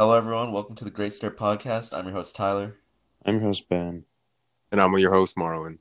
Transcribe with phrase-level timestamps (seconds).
[0.00, 0.50] Hello, everyone.
[0.50, 1.92] Welcome to the Great Stare Podcast.
[1.92, 2.78] I'm your host, Tyler.
[3.26, 4.04] I'm your host, Ben.
[4.72, 5.76] And I'm your host, Marlon.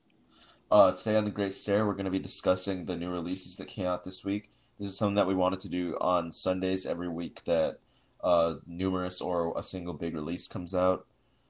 [0.70, 3.70] Uh, today on the Great Stare, we're going to be discussing the new releases that
[3.70, 4.52] came out this week.
[4.78, 7.80] This is something that we wanted to do on Sundays every week that
[8.22, 11.08] uh, numerous or a single big release comes out.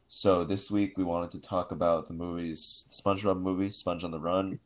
[0.08, 4.20] So this week we wanted to talk about the movies, SpongeBob movie, Sponge on the
[4.20, 4.60] Run,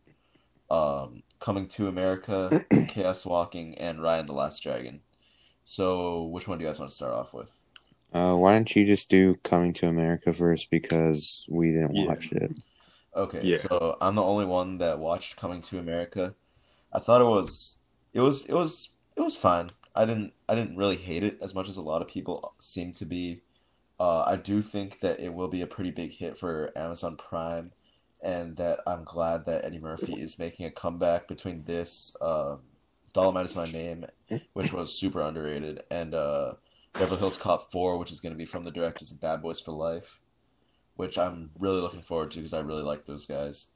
[0.69, 4.99] um, Coming to America, Chaos Walking, and Raya and the Last Dragon.
[5.63, 7.62] So which one do you guys want to start off with?
[8.13, 12.05] Uh, why don't you just do Coming to America first because we didn't Yeah.
[12.07, 12.55] watch it.
[13.15, 13.57] Okay, Yeah.
[13.57, 16.35] so I'm the only one that watched Coming to America.
[16.93, 17.81] I thought it was
[18.13, 19.71] it was it was it was fine.
[19.95, 22.93] I didn't I didn't really hate it as much as a lot of people seem
[22.93, 23.41] to be.
[23.99, 27.71] Uh, I do think that it will be a pretty big hit for Amazon Prime,
[28.23, 32.57] and that I'm glad that Eddie Murphy is making a comeback between this, uh,
[33.13, 34.05] Dolomite is My Name,
[34.53, 36.53] which was super underrated, and uh,
[36.93, 39.59] Beverly Hills Cop 4, which is going to be from the directors of Bad Boys
[39.59, 40.19] for Life,
[40.95, 43.71] which I'm really looking forward to because I really like those guys.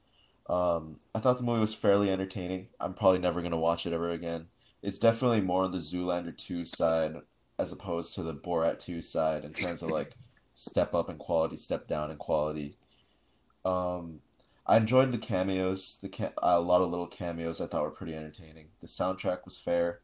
[0.48, 2.68] Um, I thought the movie was fairly entertaining.
[2.80, 4.46] I'm probably never going to watch it ever again.
[4.82, 7.16] It's definitely more on the Zoolander 2 side
[7.58, 10.14] as opposed to the Borat 2 side in terms of like
[10.54, 12.76] step up in quality, step down in quality.
[13.64, 14.20] Um,
[14.66, 18.14] I enjoyed the cameos, the ca- a lot of little cameos I thought were pretty
[18.14, 18.68] entertaining.
[18.80, 20.00] The soundtrack was fair.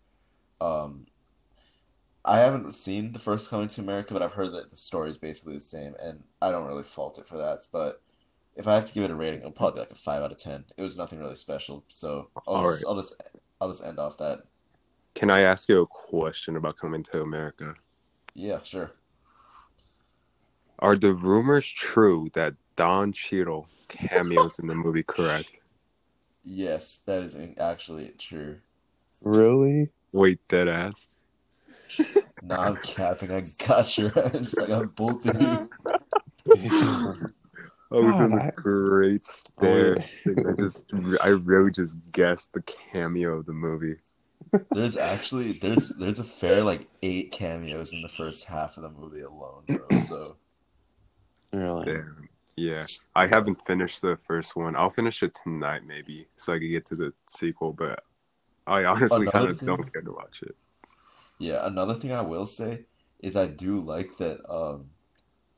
[0.61, 1.07] Um,
[2.25, 5.19] I haven't seen the first Coming to America, but I've heard that the story is
[5.19, 7.67] basically the same, and I don't really fault it for that.
[7.71, 8.01] But
[8.57, 10.23] if I had to give it a rating, it would probably be like a five
[10.23, 10.65] out of ten.
[10.77, 13.23] It was nothing really special, so I'll All just, I'll just
[13.61, 14.45] I'll just end off that.
[15.15, 17.75] Can I ask you a question about coming to America?
[18.35, 18.93] Yeah, sure.
[20.79, 25.59] Are the rumors true that Don Cheadle cameos in the movie correct?
[26.45, 28.61] Yes, that is actually true.
[29.23, 29.91] Really?
[30.13, 31.19] Wait, dead ass.
[32.43, 33.31] Nah, I'm capping.
[33.31, 34.59] I got your ass.
[34.59, 35.71] I got both of you.
[37.91, 39.99] I was in God, a I- great oh, stare.
[40.27, 40.93] I just,
[41.23, 43.97] I really just guessed the cameo of the movie.
[44.73, 48.91] There's actually there's there's a fair like eight cameos in the first half of the
[48.91, 49.99] movie alone, bro.
[50.01, 50.37] So
[51.53, 51.87] really?
[51.87, 52.29] Damn.
[52.57, 52.87] Yeah,
[53.17, 54.77] I haven't finished the first one.
[54.77, 57.73] I'll finish it tonight, maybe, so I can get to the sequel.
[57.73, 58.05] But
[58.67, 60.57] I honestly kind of don't care to watch it.
[61.39, 62.85] Yeah, another thing I will say
[63.21, 64.91] is I do like that um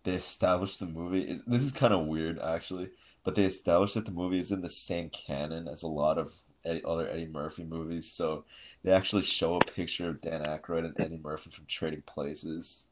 [0.05, 2.91] they established the movie is this is kind of weird actually,
[3.25, 6.33] but they established that the movie is in the same canon as a lot of
[6.65, 8.11] Eddie, other Eddie Murphy movies.
[8.13, 8.45] So
[8.85, 12.89] they actually show a picture of Dan Aykroyd and Eddie Murphy from Trading Places,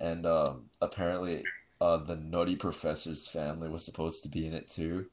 [0.00, 1.44] and um apparently
[1.80, 5.06] uh the Nutty Professor's family was supposed to be in it too.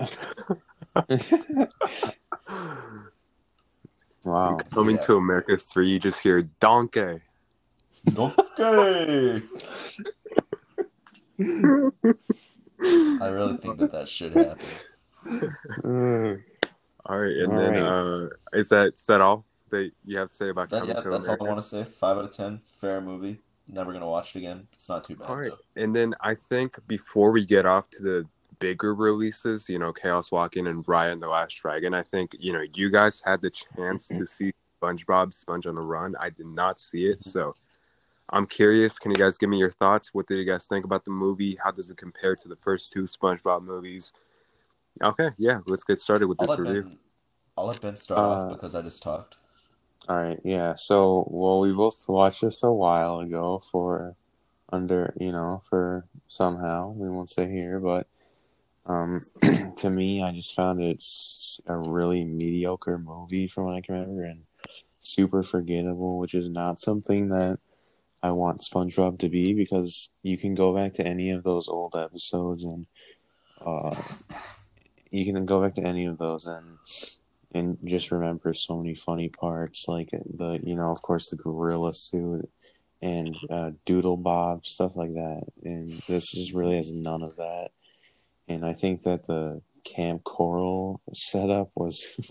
[4.24, 4.58] wow.
[4.72, 5.02] Coming Yeah.
[5.02, 7.20] to America 3, you just hear donkey.
[8.18, 9.42] Okay.
[13.20, 14.66] I really think that that should happen.
[17.06, 17.82] All right, and All then right.
[17.82, 21.02] uh, is that is that all that you have to say about That, Coming yeah,
[21.02, 21.84] to that's all I want to say.
[21.84, 22.60] Five out of ten.
[22.80, 23.40] Fair movie.
[23.68, 24.68] Never gonna watch it again.
[24.72, 25.82] It's not too bad All right, though.
[25.82, 28.26] and then I think before we get off to the
[28.64, 32.50] bigger releases, you know, Chaos Walking and Raya and the Last Dragon, I think you
[32.54, 36.14] know you guys had the chance to see SpongeBob Sponge on the Run.
[36.18, 37.54] I did not see it, so
[38.30, 38.98] I'm curious.
[38.98, 40.14] Can you guys give me your thoughts?
[40.14, 41.58] What do you guys think about the movie?
[41.62, 44.14] How does it compare to the first two SpongeBob movies?
[45.02, 46.82] Okay, yeah, let's get started with I'll this review.
[46.84, 46.98] Ben.
[47.58, 49.36] I'll let Ben start Uh, off because I just talked.
[50.08, 50.40] all right.
[50.42, 50.72] Yeah.
[50.74, 54.16] So, well, we both watched this a while ago for
[54.72, 58.06] under, you know, for somehow we won't say here, but
[58.86, 59.20] um,
[59.76, 64.24] to me, I just found it's a really mediocre movie from what I can remember
[64.24, 64.42] and
[65.00, 67.58] super forgettable, which is not something that
[68.22, 71.94] I want SpongeBob to be because you can go back to any of those old
[71.96, 72.86] episodes and
[73.64, 73.94] uh,
[75.10, 76.78] you can go back to any of those and
[77.52, 81.92] and just remember so many funny parts like the you know of course the gorilla
[81.94, 82.50] suit
[83.04, 85.42] and uh, Doodle Bob stuff like that.
[85.62, 87.68] And this just really has none of that
[88.48, 92.02] and I think that the Kamp Koral setup was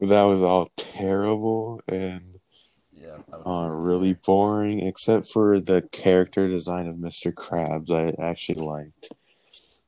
[0.00, 2.40] that was all terrible and
[2.92, 3.18] Yeah.
[3.46, 7.32] Uh, really you boring, except for the character design of Mr.
[7.32, 7.90] Krabs.
[7.90, 9.08] I actually liked,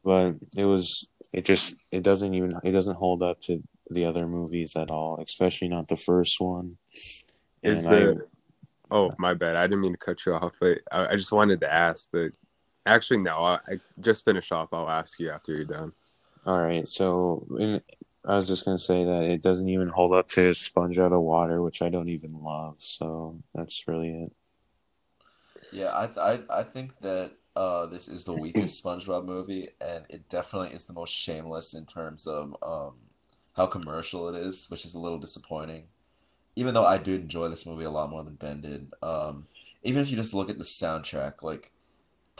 [0.05, 4.27] but it was it just it doesn't even it doesn't hold up to the other
[4.27, 6.77] movies at all, especially not the first one.
[7.63, 8.27] Is And I- the
[8.91, 9.57] oh my bad?
[9.57, 10.55] I didn't mean to cut you off.
[10.61, 12.33] But I, I just wanted to ask that.
[12.87, 13.37] Actually, no.
[13.45, 14.73] I, I just finish off.
[14.73, 15.93] I'll ask you after you're done.
[16.47, 17.83] All right, so in,
[18.25, 21.21] I was just gonna say that it doesn't even hold up to Sponge Out of
[21.21, 22.77] Water, which I don't even love.
[22.79, 24.33] So that's really it.
[25.71, 30.05] Yeah, I th I I think that uh this is the weakest SpongeBob movie, and
[30.09, 32.95] it definitely is the most shameless in terms of um
[33.57, 35.85] how commercial it is, which is a little disappointing.
[36.57, 38.93] Even though I do enjoy this movie a lot more than Ben did.
[39.03, 39.49] Um,
[39.83, 41.73] even if you just look at the soundtrack, like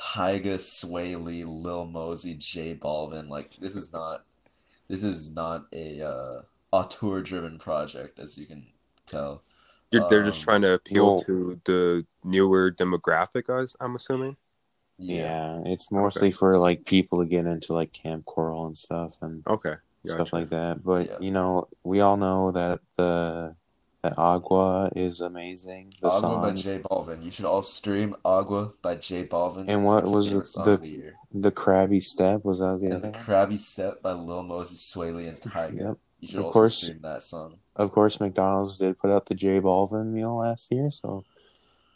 [0.01, 4.25] Tyga, Swae Lee, Lil Mosey, J Balvin, like this is not
[4.89, 6.43] this is not a uh
[6.73, 8.67] auteur driven project, as you can
[9.07, 9.43] tell.
[9.91, 13.77] You're, they're just Um, trying to appeal well- to the newer demographic, guys.
[13.81, 14.37] I'm assuming.
[14.99, 19.43] Yeah, it's mostly for like people to get into like Kamp Koral and stuff and
[19.47, 19.75] Okay.
[20.05, 20.85] stuff like that.
[20.85, 21.19] But Yeah.
[21.21, 23.57] you know, we all know that the
[24.03, 25.93] that Agua is amazing.
[26.01, 27.23] The Agua by song, J Balvin.
[27.25, 29.61] You should all stream Agua by J Balvin.
[29.69, 31.15] And It's what was the- the- of the year.
[31.33, 33.27] the Krabby Step was that the And other the one?
[33.27, 35.77] Krabby Step by Lil Mosey, Swae and Tyga.
[35.79, 35.99] Yep.
[36.21, 36.77] You should Of also course.
[36.83, 37.55] stream that song.
[37.77, 41.25] Of course, McDonald's did put out the J Balvin meal last year, so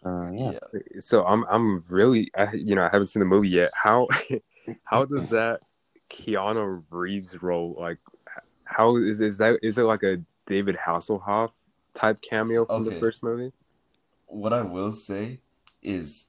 [0.04, 0.58] uh, yeah.
[0.98, 3.70] So I'm I'm really I, you know I haven't seen the movie yet.
[3.74, 4.08] How
[4.84, 5.60] how does that
[6.10, 7.98] Keanu Reeves role like?
[8.64, 11.50] How is is that is it like a David Hasselhoff
[11.94, 13.52] type cameo from the first movie?
[14.26, 15.40] What I will say
[15.82, 16.26] is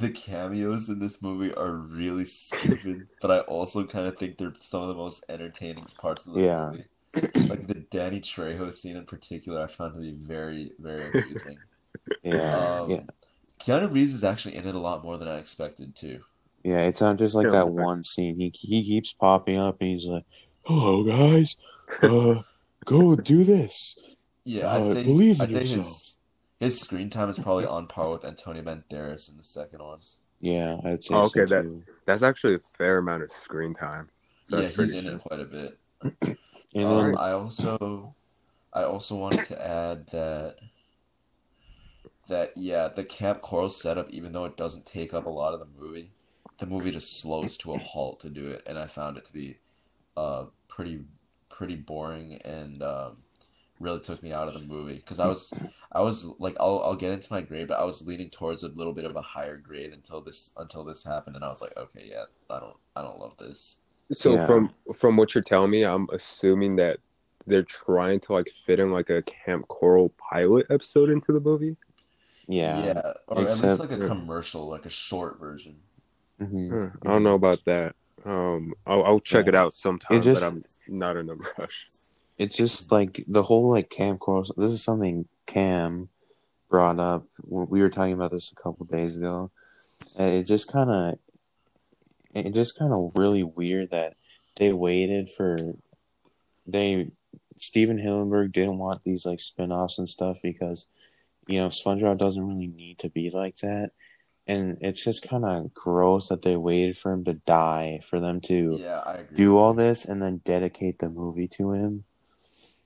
[0.00, 4.54] the cameos in this movie are really stupid, but I also kind of think they're
[4.60, 6.72] some of the most entertaining parts of the Yeah.
[6.72, 6.84] movie.
[7.48, 11.60] Like the Danny Trejo scene in particular, I found to be very, very amusing.
[12.22, 13.02] Yeah, Um, yeah,
[13.60, 16.22] Keanu Reeves is actually in it a lot more than I expected too.
[16.64, 16.82] yeah.
[16.82, 18.38] It's not just like Yeah, that one scene.
[18.38, 20.24] He he keeps popping up and he's like,
[20.64, 21.56] "Hello, guys,
[22.02, 22.42] uh,
[22.84, 23.98] go do this."
[24.46, 26.16] Yeah, I'd say believe I'd say his
[26.60, 29.98] his screen time is probably on par with Antonio Banderas in the second one.
[30.40, 31.82] Yeah, I'd say Oh, so okay, that- too.
[32.06, 34.08] That's actually a fair amount of screen time.
[34.44, 35.14] So yeah, that's he's pretty in good.
[35.14, 35.78] it quite a bit.
[36.74, 38.14] And Um, then I also,
[38.72, 40.56] I also wanted to add that
[42.28, 45.60] that yeah, the Kamp Koral setup, even though it doesn't take up a lot of
[45.60, 46.10] the movie,
[46.58, 49.32] the movie just slows to a halt to do it, and I found it to
[49.32, 49.58] be
[50.16, 51.04] uh pretty
[51.48, 53.16] pretty boring and um,
[53.80, 55.52] really took me out of the movie because I was
[55.92, 58.68] I was like I'll I'll get into my grade, but I was leaning towards a
[58.68, 61.76] little bit of a higher grade until this until this happened, and I was like,
[61.76, 63.80] okay, yeah, I don't I don't love this.
[64.12, 64.46] So Yeah.
[64.46, 66.98] from from what you're telling me, I'm assuming that
[67.46, 71.76] they're trying to like fit in like a Kamp Koral pilot episode into the movie.
[72.48, 75.76] yeah, Yeah, or at Except- least like a commercial, like a short version.
[76.40, 76.92] mhm.
[77.04, 77.94] I don't know about that.
[78.24, 81.86] Um, I'll, I'll check it out sometime, It just- but I'm not in a rush.
[82.38, 84.44] It's just like the whole like Cam Coral.
[84.56, 86.08] This is something Cam
[86.68, 87.26] brought up.
[87.46, 89.50] We were talking about this a couple days ago.
[90.18, 91.18] And it just kind of,
[92.34, 94.16] it just kind of really weird that
[94.56, 95.74] they waited for
[96.66, 97.10] they
[97.56, 100.88] Stephen Hillenburg didn't want these like spin-offs and stuff because
[101.46, 103.92] you know SpongeBob doesn't really need to be like that.
[104.48, 108.40] And it's just kind of gross that they waited for him to die for them
[108.42, 112.04] to Yeah, do all this and then dedicate the movie to him.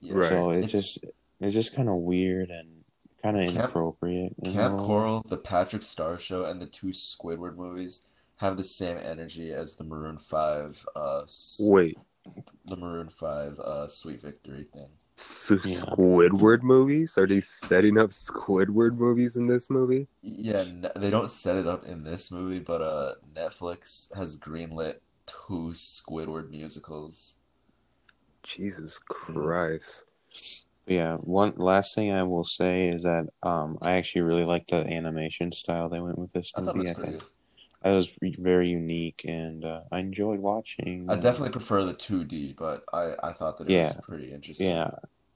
[0.01, 0.13] Yeah.
[0.15, 0.29] Right.
[0.29, 1.05] So it's, It's- just
[1.39, 2.83] it's just kind of weird and
[3.23, 4.33] kind of inappropriate.
[4.43, 4.85] in a Camp way.
[4.85, 8.03] Coral, the Patrick Star Show, and the two Squidward movies
[8.37, 11.23] have the same energy as the Maroon Five, uh,
[11.59, 11.97] Wait,
[12.65, 14.89] the Maroon Five, uh, Sweet Victory thing.
[15.15, 15.77] so Yeah.
[15.77, 17.17] Squidward movies?
[17.17, 20.07] Are they setting up Squidward movies in this movie?
[20.23, 24.95] Yeah, n- they don't set it up in this movie, but uh, Netflix has greenlit
[25.27, 27.37] two Squidward musicals.
[28.43, 30.05] Jesus Christ!
[30.87, 34.77] Yeah, one last thing I will say is that um I actually really like the
[34.87, 36.79] animation style they went with this I thought it movie.
[36.79, 37.23] was I think good.
[37.83, 41.09] that was very unique and uh, I enjoyed watching.
[41.09, 43.93] I uh, definitely prefer the 2D, but I, I thought that it Yeah.
[43.93, 44.77] was pretty interesting.
[44.77, 44.91] yeah,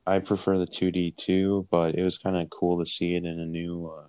[0.06, 3.40] I prefer the 2D too, but it was kind of cool to see it in
[3.40, 4.08] a new uh,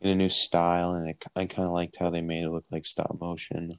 [0.00, 2.64] in a new style, and it, I kind of liked how they made it look
[2.70, 3.78] like stop motion.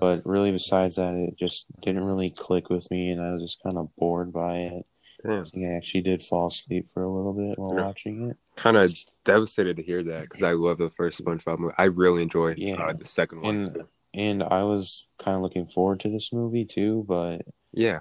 [0.00, 3.62] But really, besides that, it just didn't really click with me, and I was just
[3.62, 4.86] kind of bored by it.
[5.22, 7.84] Damn, I think I actually did fall asleep for a little bit while Yeah.
[7.86, 8.36] watching it.
[8.56, 8.92] kind of
[9.24, 11.74] devastated to hear that because I love the first SpongeBob movie.
[11.78, 12.76] I really enjoy Yeah.
[12.76, 13.54] uh, the second one.
[13.56, 17.42] And and I was kind of looking forward to this movie too, but
[17.72, 18.00] yeah,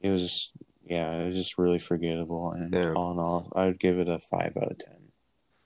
[0.00, 0.52] it was just
[0.86, 2.50] yeah, it was just really forgettable.
[2.52, 2.92] And Yeah.
[2.92, 5.03] all in all, I would give it a five out of ten.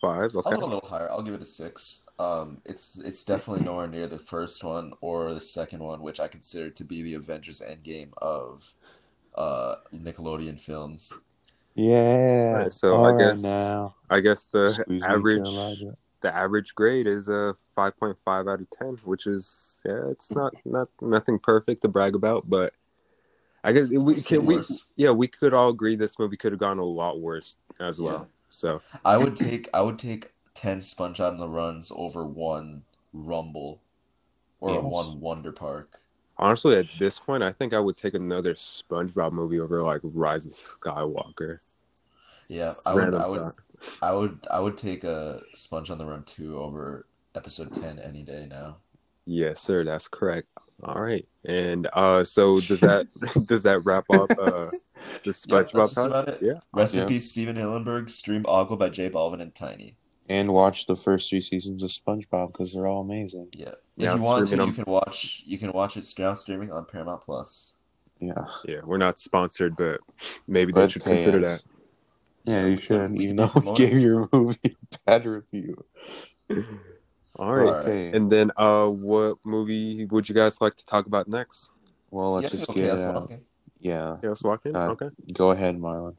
[0.01, 0.31] Five.
[0.37, 1.11] I'll go a little higher.
[1.11, 2.05] I'll give it a six.
[2.19, 6.29] Um, it's it's definitely nowhere near the first one or the second one, which I
[6.29, 8.75] consider to be the Avengers Endgame of
[9.35, 11.13] uh Nickelodeon films.
[11.75, 12.53] Yeah.
[12.53, 15.85] Right, so I guess now I guess the Squeeze me to average
[16.21, 18.17] the average grade is a 5.5
[18.53, 22.73] out of 10 which is yeah it's not not nothing perfect to brag about but
[23.63, 24.89] i guess we It's can we worse.
[24.97, 28.23] yeah we could all agree this movie could have gone a lot worse as well
[28.23, 28.25] Yeah.
[28.49, 33.81] So I would take I would take ten Sponge on the runs over one Rumble
[34.61, 34.85] or Yes.
[34.85, 36.01] one Wonder Park.
[36.37, 40.47] Honestly, at this point, I think I would take another SpongeBob movie over like Rise
[40.47, 41.59] of Skywalker.
[42.49, 43.43] Yeah, I would, Random I would.
[44.03, 48.23] I would, I would take a Sponge on the Run two over episode ten any
[48.23, 48.77] day now.
[49.27, 49.85] Yes, sir.
[49.85, 50.49] That's correct.
[50.83, 53.07] All right, and uh, so does that
[53.49, 54.71] does that wrap up uh,
[55.25, 56.07] the SpongeBob just talk?
[56.07, 56.39] about it.
[56.41, 56.61] Yeah.
[56.73, 57.07] Rest in Yeah.
[57.09, 58.09] peace, Stephen Hillenburg.
[58.11, 59.95] Stream Agua by J Balvin and Tainy.
[60.29, 63.49] And watch the first three seasons of SpongeBob because they're all amazing.
[63.55, 65.43] Yeah, if you want to, streaming you can watch.
[65.47, 67.77] You can watch it now streaming on Paramount Plus.
[68.21, 68.45] Yeah.
[68.67, 70.01] Yeah, we're not sponsored, but
[70.47, 71.63] maybe they should consider us.
[71.63, 71.63] that.
[72.45, 73.13] Yeah, you should.
[73.13, 75.85] We Even though we gave your movie a bad review.
[77.39, 77.67] All right.
[77.67, 77.85] Alright.
[77.85, 78.17] Okay.
[78.17, 81.71] And then, uh, what movie would you guys like to talk about next?
[82.11, 83.15] well, let's Yes, just okay, get that's it out.
[83.23, 83.41] walking.
[83.81, 84.17] Yeah.
[84.21, 84.75] Chaos Walking.
[84.75, 85.11] Uh, okay.
[85.33, 86.15] Go ahead, Marlon.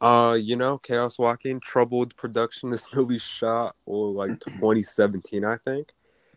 [0.00, 2.70] Uh, you know, Chaos Walking, troubled production.
[2.70, 5.92] This movie shot or like 2017, I think.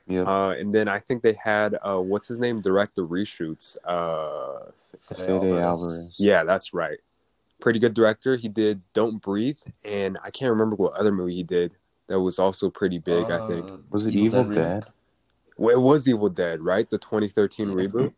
[0.08, 0.22] Yeah.
[0.22, 3.76] Uh, and then I think they had uh, what's his name, director reshoots.
[3.84, 5.66] Uh, Fede Alvarez.
[5.66, 6.18] Alvarez.
[6.20, 7.00] yeah, that's right.
[7.60, 8.36] Pretty good director.
[8.38, 11.72] He did Don't Breathe, and I can't remember what other movie he did
[12.08, 13.30] that was also pretty big.
[13.32, 14.56] I think Uh, Was it Evil remake.
[14.56, 14.86] Dead?
[15.58, 16.90] well, it was Evil Dead, right?
[16.90, 18.14] The 2013 reboot.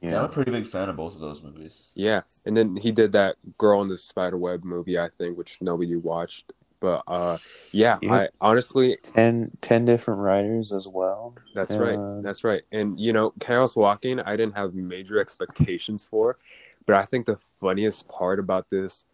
[0.00, 1.90] Yeah, I'm a pretty big fan of both of those movies.
[1.94, 5.58] Yeah, and then he did that Girl in the Spider Web movie, I think, which
[5.60, 6.52] nobody watched.
[6.80, 7.36] But uh,
[7.72, 8.14] yeah, Yeah.
[8.14, 11.34] I honestly, Ten, ten different writers as well.
[11.54, 12.62] that's Uh, right, that's right.
[12.72, 16.38] And you know, Chaos Walking, I didn't have major expectations for,
[16.86, 19.04] but I think the funniest part about this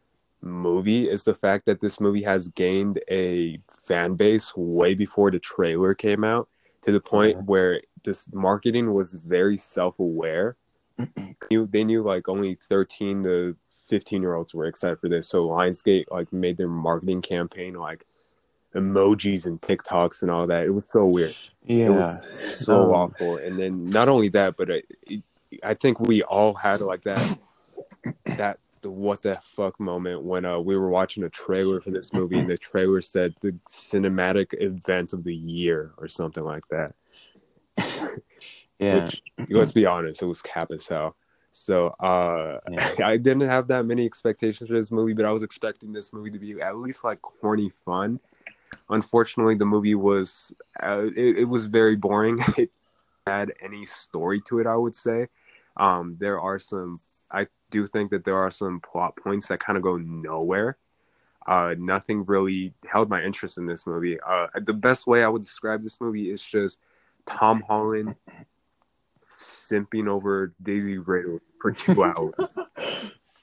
[0.43, 5.39] movie is the fact that this movie has gained a fan base way before the
[5.39, 6.49] trailer came out,
[6.83, 7.43] to the point Yeah.
[7.43, 10.57] where this marketing was very self-aware.
[11.51, 13.57] knew they knew like only 13 to
[13.89, 18.07] 15 year olds were excited for this so lionsgate like made their marketing campaign like
[18.75, 21.35] emojis and tiktoks and all that it was so weird
[21.67, 21.87] Yeah.
[21.87, 25.23] it was so Um, awful and then not only that but it, it,
[25.63, 27.39] i think we all had like that
[28.37, 28.59] that
[28.93, 32.39] the what the fuck moment when uh, we were watching a trailer for this movie
[32.39, 36.95] and the trailer said the cinematic event of the year or something like that
[38.79, 39.05] yeah.
[39.05, 41.17] which let's be honest, it was cap as hell.
[41.51, 42.95] So uh, Yeah.
[43.05, 46.31] I didn't have that many expectations for this movie, but I was expecting this movie
[46.31, 48.21] to be at least like corny fun.
[48.91, 52.41] Unfortunately, the movie was uh, it, it was very boring.
[52.57, 52.71] It
[53.27, 55.29] had any story to it, I would say.
[55.77, 56.99] Um, there are some.
[57.31, 60.77] I do think that there are some plot points that kind of go nowhere.
[61.47, 64.19] Uh, nothing really held my interest in this movie.
[64.21, 66.81] Uh, the best way I would describe this movie is just
[67.25, 68.17] Tom Holland
[69.41, 72.35] simping over Daisy Ridley for two hours.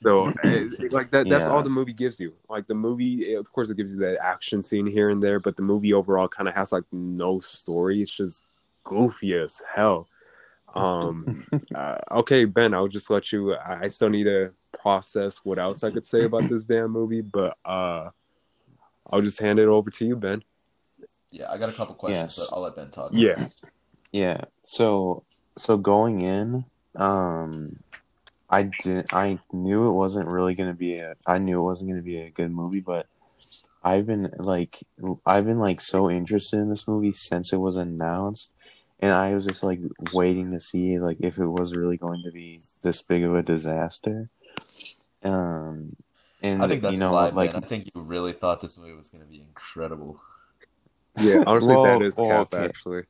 [0.03, 1.51] So, eh, like that, that's Yeah.
[1.51, 2.34] all the movie gives you.
[2.50, 5.39] Like the movie, eh, of course, it gives you that action scene here and there,
[5.39, 8.01] but the movie overall kind of has like no story.
[8.01, 8.42] It's just
[8.84, 10.10] goofy as hell.
[10.74, 13.53] Um, uh, okay, Ben, I'll just let you.
[13.53, 14.51] I I still need to
[14.82, 18.10] process what else I could say about this damn movie, but uh,
[19.12, 20.44] I'll just hand it over to you, Ben.
[21.32, 22.50] Yeah, I got a couple questions, Yes.
[22.50, 23.12] but I'll let Ben talk.
[23.13, 23.48] Yeah.
[24.12, 24.42] Yeah.
[24.62, 25.24] So
[25.58, 26.65] so going in,
[26.96, 27.77] um
[28.50, 32.03] I did I knew it wasn't really gonna be a I knew it wasn't gonna
[32.03, 33.08] be a good movie, but
[33.84, 34.77] I've been like
[35.25, 38.52] I've been like so interested in this movie since it was announced.
[39.03, 39.81] And I was just like
[40.13, 43.43] waiting to see like if it was really going to be this big of a
[43.43, 44.29] disaster.
[45.25, 45.98] Um
[46.41, 47.62] and I think that's you know why, like man.
[47.62, 50.22] I think you really thought this movie was going to be incredible.
[51.19, 52.63] Yeah, honestly, Well, that is well, cap okay.
[52.63, 53.03] actually.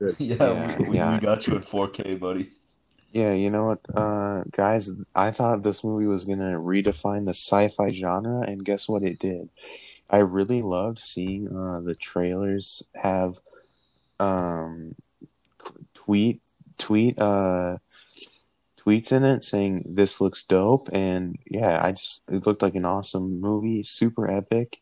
[0.00, 0.20] Yes.
[0.20, 1.12] yeah, Yeah, we, we, yeah.
[1.12, 2.50] we got you in 4K, buddy.
[3.12, 4.90] Yeah, you know what, uh, guys?
[5.14, 9.04] I thought this movie was gonna redefine the sci-fi genre, and guess what?
[9.04, 9.48] It did.
[10.10, 13.40] I really loved seeing uh, the trailers have
[14.20, 14.94] um,
[15.94, 16.40] tweet
[16.78, 17.78] tweet uh,
[18.78, 22.84] tweets in it saying this looks dope, and yeah, I just it looked like an
[22.84, 24.78] awesome movie, super epic,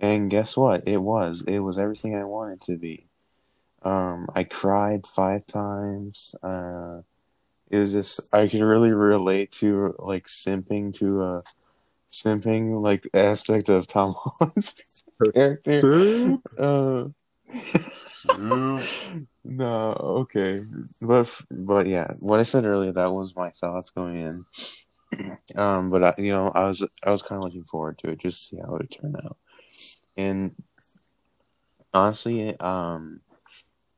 [0.00, 0.86] and guess what?
[0.86, 1.44] It was.
[1.46, 3.06] It was everything I wanted to be.
[3.82, 6.34] Um, I cried five times.
[6.42, 7.02] Uh,
[7.70, 11.42] it was just I could really relate to like simping to a
[12.10, 16.38] simping like aspect of Tom Holland's character.
[16.58, 17.08] Uh,
[19.44, 20.64] no, okay,
[21.00, 24.44] but but yeah, what I said earlier that was my thoughts going in.
[25.56, 28.20] Um, but I, you know, I was I was kind of looking forward to it
[28.20, 29.36] just to see how it would turn out,
[30.16, 30.54] and
[31.92, 33.20] honestly, um,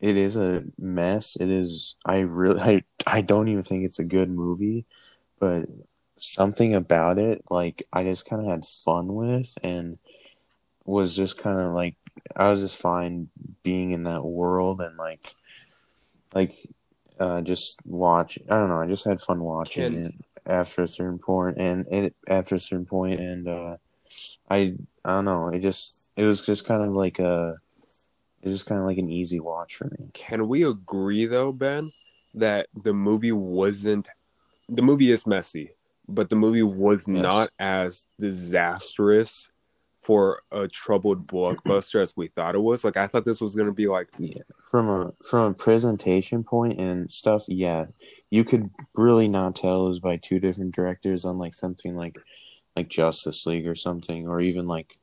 [0.00, 1.36] it is a mess.
[1.36, 1.94] It is.
[2.04, 2.60] I really.
[2.60, 2.82] I.
[3.06, 4.86] I don't even think it's a good movie,
[5.38, 5.66] but
[6.16, 9.98] something about it, like I just kind of had fun with, and
[10.84, 11.96] was just kind of like
[12.36, 13.28] I was just fine
[13.62, 15.34] being in that world and like
[16.34, 16.52] like
[17.20, 20.14] uh just watch I don't know, I just had fun watching Can- it
[20.46, 23.76] after a certain point and it after a certain point and uh
[24.50, 27.56] I I don't know, it just it was just kind of like a
[28.42, 30.10] it was just kind of like an easy watch for me.
[30.12, 31.92] Can we agree though, Ben,
[32.34, 34.08] that the movie wasn't
[34.68, 35.70] the movie is messy,
[36.08, 37.22] but the movie was Yes.
[37.22, 39.50] not as disastrous
[40.04, 42.84] for a troubled blockbuster as we thought it was.
[42.84, 46.78] Like I thought this was gonna be like Yeah, from a from a presentation point
[46.78, 47.86] and stuff, yeah,
[48.30, 52.18] you could really not tell it was by two different directors, unlike something like
[52.76, 54.98] like Justice League or something, or even like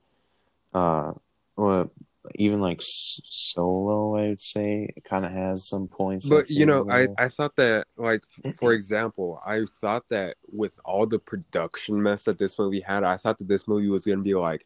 [0.74, 1.14] uh,
[1.58, 1.90] or
[2.36, 4.16] even like Solo.
[4.18, 6.30] I would say it kind of has some points.
[6.30, 8.24] but you know I I thought that like
[8.56, 13.18] for example i thought that with all the production mess that this movie had i
[13.18, 14.66] thought that this movie was going to be like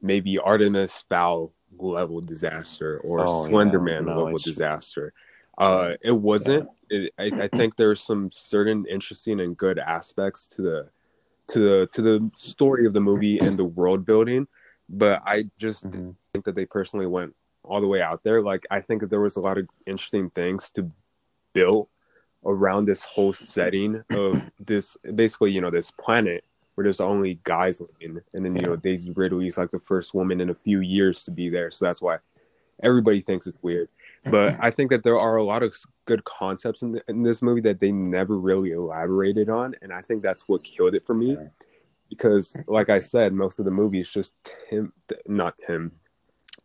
[0.00, 3.50] maybe artemis fowl level disaster or Oh, yeah.
[3.50, 5.12] slenderman No, level it's- disaster
[5.58, 10.62] uh it wasn't it, I, I think there's some certain interesting and good aspects to
[10.62, 10.88] the
[11.48, 14.46] to the to the story of the movie and the world building
[14.88, 16.14] but i just Mhm.
[16.32, 18.40] think that they personally went all the way out there.
[18.40, 20.90] Like I think that there was a lot of interesting things to
[21.52, 21.88] build
[22.46, 26.44] around this whole setting of this basically, you know, this planet
[26.78, 28.20] where there's only guys living.
[28.34, 31.32] And then, you know, Daisy Ridley's like the first woman in a few years to
[31.32, 31.72] be there.
[31.72, 32.18] So that's why
[32.84, 33.88] everybody thinks it's weird.
[34.30, 37.62] But I think that there are a lot of good concepts in, in this movie
[37.62, 39.74] that they never really elaborated on.
[39.82, 41.36] And I think that's what killed it for me.
[42.10, 44.36] Because, like I said, most of the movie is just
[44.70, 44.92] Tim,
[45.26, 45.90] not Tim,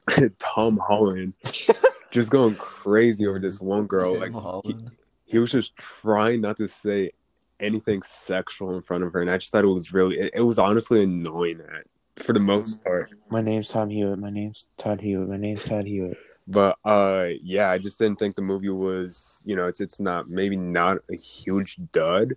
[0.38, 1.34] Tom Holland
[2.12, 4.14] just going crazy over this one girl.
[4.14, 4.92] Like Tim Holland.
[5.26, 7.14] he was just trying not to say
[7.60, 10.42] anything sexual in front of her, and I just thought it was really, it, it
[10.42, 13.12] was honestly annoying at for the most part.
[13.30, 14.20] My name's Tom Hewitt.
[14.20, 15.30] My name's Todd Hewitt.
[15.30, 16.18] My name's Todd Hewitt.
[16.48, 20.30] But uh, yeah, I just didn't think the movie was, you know, it's it's not
[20.30, 22.36] maybe not a huge dud,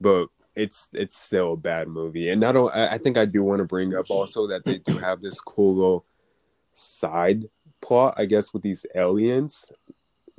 [0.00, 2.30] but it's it's still a bad movie.
[2.30, 4.78] And not only, I I think I do want to bring up also that they
[4.78, 6.04] do have this cool little
[6.72, 7.44] side
[7.80, 9.70] plot, I guess, with these aliens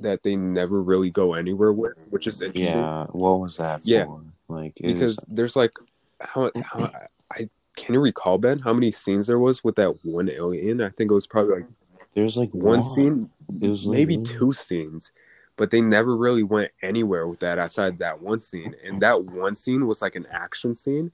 [0.00, 2.78] that they never really go anywhere with, which is interesting.
[2.78, 3.88] Yeah, what was that for?
[3.88, 4.06] Yeah.
[4.48, 5.72] Like because there's like
[6.20, 6.90] how, how
[7.32, 10.80] I can you recall Ben how many scenes there was with that one alien?
[10.80, 11.66] I think it was probably like
[12.14, 13.30] there's like one scene,
[13.60, 15.12] It was maybe like- two scenes,
[15.56, 18.76] but they never really went anywhere with that outside that one scene.
[18.84, 21.10] And that one scene was like an action scene.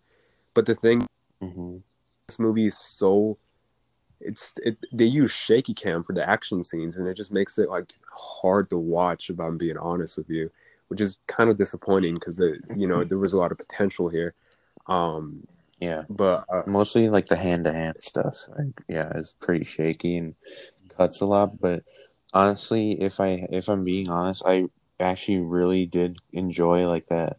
[0.52, 1.06] But the thing,
[1.42, 1.82] Mhm.
[2.26, 3.38] this movie is so
[4.20, 7.68] it's it they use shaky cam for the action scenes, and it just makes it
[7.70, 9.30] like hard to watch.
[9.30, 10.50] If I'm being honest with you,
[10.88, 14.34] which is kind of disappointing because you know there was a lot of potential here.
[14.86, 15.46] Um,
[15.80, 18.36] Yeah, but uh, mostly like the hand to hand stuff.
[18.56, 20.34] Like, yeah, it's pretty shaky and
[20.96, 21.60] cuts a lot.
[21.60, 21.84] But
[22.34, 24.66] honestly, if I if I'm being honest, I
[24.98, 27.38] actually really did enjoy like that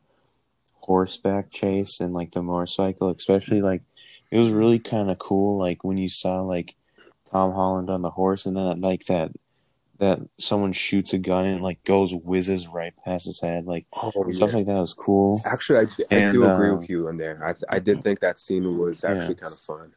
[0.75, 3.83] horseback chase and like the motorcycle, especially like
[4.31, 5.57] it was really kind of cool.
[5.57, 6.75] Like when you saw like
[7.29, 9.31] Tom Holland on the horse, and then like that
[9.99, 14.11] that someone shoots a gun and like goes whizzes right past his head, like oh,
[14.31, 14.57] stuff yeah.
[14.57, 15.39] like that was cool.
[15.45, 17.45] Actually, I, d- I And, do agree uh, with you on there.
[17.45, 19.41] I I did think that scene was actually Yeah.
[19.41, 19.91] kind of fun.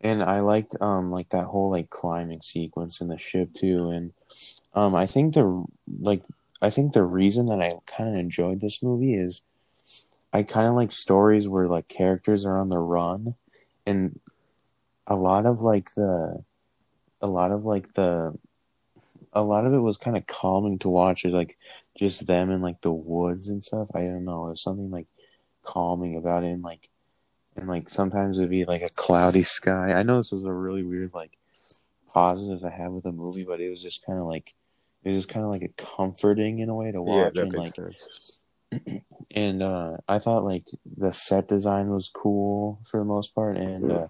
[0.00, 4.12] and I liked um like that whole like climbing sequence in the ship too, and
[4.74, 5.64] um I think the
[6.00, 6.22] like
[6.62, 9.42] I think the reason that I kind of enjoyed this movie is
[10.32, 13.34] I kind of like stories where like characters are on the run,
[13.86, 14.20] and
[15.06, 16.44] a lot of like the
[17.20, 18.38] a lot of like the
[19.32, 21.24] a lot of it was kind of calming to watch.
[21.24, 21.58] Is like
[21.98, 23.88] just them in like the woods and stuff.
[23.94, 24.46] I don't know.
[24.46, 25.06] There's something like
[25.62, 26.88] calming about it, and like
[27.56, 29.92] and like sometimes it'd be like a cloudy sky.
[29.92, 31.38] I know this was a really weird like
[32.08, 34.54] positive I have with the movie, but it was just kind of like
[35.02, 37.34] it was kind of like a comforting in a way to Yeah, watch.
[37.34, 38.39] that and makes like sense.
[39.30, 43.90] And uh I thought like the set design was cool for the most part and
[43.90, 44.08] uh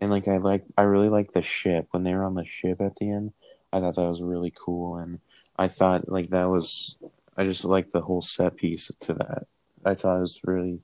[0.00, 2.80] and like I like I really liked the ship when they were on the ship
[2.80, 3.32] at the end.
[3.72, 5.20] I thought that was really cool and
[5.58, 6.96] I thought like that was
[7.36, 9.46] I just liked the whole set piece to that.
[9.84, 10.80] I thought it was really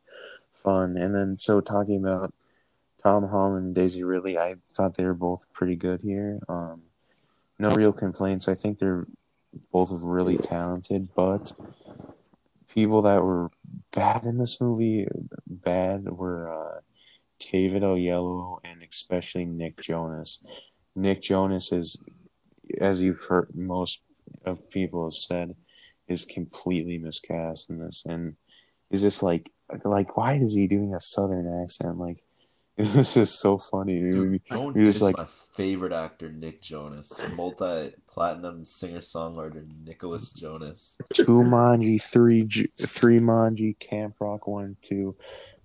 [0.53, 0.97] fun.
[0.97, 2.33] And then so talking about
[3.03, 6.41] Tom Holland and Daisy Ridley, I thought they were both pretty good here.
[6.49, 6.83] Um
[7.59, 8.49] no real complaints.
[8.49, 9.07] I think they're
[9.73, 11.53] both really talented, but
[12.75, 13.51] people that were
[13.95, 15.07] bad in this movie,
[15.47, 16.81] bad were uh,
[17.39, 20.43] David Oyelowo and especially Nick Jonas.
[20.95, 22.03] Nick Jonas is,
[22.81, 24.01] as you've heard, most
[24.45, 25.57] of people have said,
[26.09, 28.35] is completely miscast in this, and
[28.91, 29.51] is just like,
[29.85, 31.99] like, why is he doing a southern accent?
[31.99, 32.23] Like,
[32.95, 34.01] was just so funny.
[34.01, 35.27] Dude, You're just like- my
[35.61, 40.97] favorite actor, Nick Jonas, multi-platinum singer-songwriter Nicholas Jonas.
[41.13, 45.17] Two Manji, three J- three Manji, Camp Rock one, two.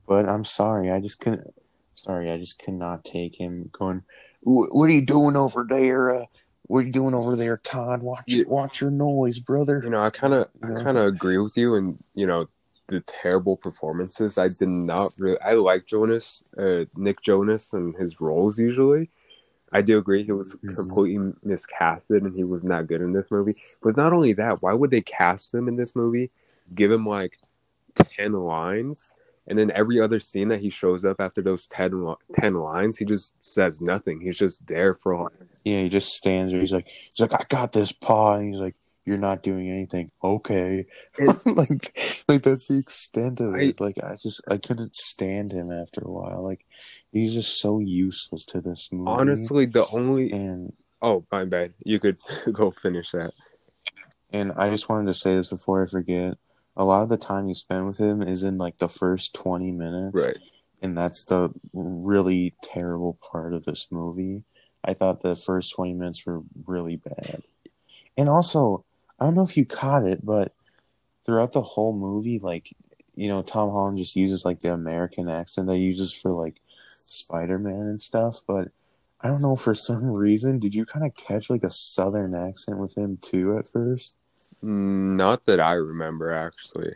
[0.05, 1.53] But I'm sorry, I just couldn't.
[1.93, 4.03] Sorry, I just could not take him going.
[4.41, 6.13] What are you doing over there?
[6.13, 6.25] Uh,
[6.63, 8.01] what are you doing over there, Todd?
[8.03, 9.79] Watch You- watch your noise, brother.
[9.81, 12.47] You know, I kind of, I kind of agree with you, and you know,
[12.89, 14.37] the terrible performances.
[14.37, 15.39] I did not really.
[15.39, 19.09] I like Jonas, uh, Nick Jonas, and his roles usually.
[19.71, 20.75] I do agree he was Mhm.
[20.75, 23.55] completely miscasted, and he was not good in this movie.
[23.81, 26.31] But not only that, why would they cast him in this movie?
[26.73, 27.37] Give him like
[27.95, 29.13] ten lines,
[29.47, 32.97] and then every other scene that he shows up after those 10, li- 10 lines,
[32.97, 34.21] he just says nothing.
[34.21, 36.61] He's just there for like Yeah, he just stands there.
[36.61, 38.75] He's like, he's like, I got this paw, and he's like,
[39.05, 40.11] you're not doing anything.
[40.23, 40.85] Okay,
[41.45, 43.79] like, like that's the extent of it.
[43.79, 46.43] like, I just, I couldn't stand him after a while.
[46.43, 46.65] Like,
[47.11, 49.09] he's just so useless to this movie.
[49.09, 50.31] honestly the only.
[50.31, 51.69] and Oh, my bad.
[51.83, 52.17] You could
[52.51, 53.31] go finish that.
[54.31, 56.35] and I just wanted to say this before I forget.
[56.77, 59.71] A lot of the time you spend with him is in like the first twenty
[59.71, 60.37] minutes, Right.
[60.81, 64.43] and that's the really terrible part of this movie.
[64.83, 67.41] I thought the first 20 minutes were really bad.
[68.17, 68.83] And also,
[69.19, 70.53] I don't know if you caught it, but
[71.25, 72.75] throughout the whole movie, like,
[73.15, 76.61] you know, Tom Holland just uses like the American accent that he uses for like
[76.91, 78.41] Spider Man and stuff.
[78.47, 78.69] But
[79.21, 82.77] I don't know, for some reason, did you kind of catch like a Southern accent
[82.77, 84.17] with him too at first?
[84.61, 86.93] Not that I remember actually.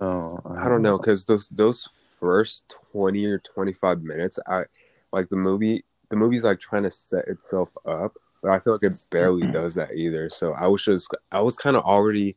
[0.00, 1.88] Oh, I don't know because those those
[2.20, 4.64] first twenty or twenty five minutes, I
[5.12, 5.84] like the movie.
[6.08, 9.74] The movie's like trying to set itself up, but I feel like it barely does
[9.76, 10.30] that either.
[10.30, 12.36] So I was just I was kind of already.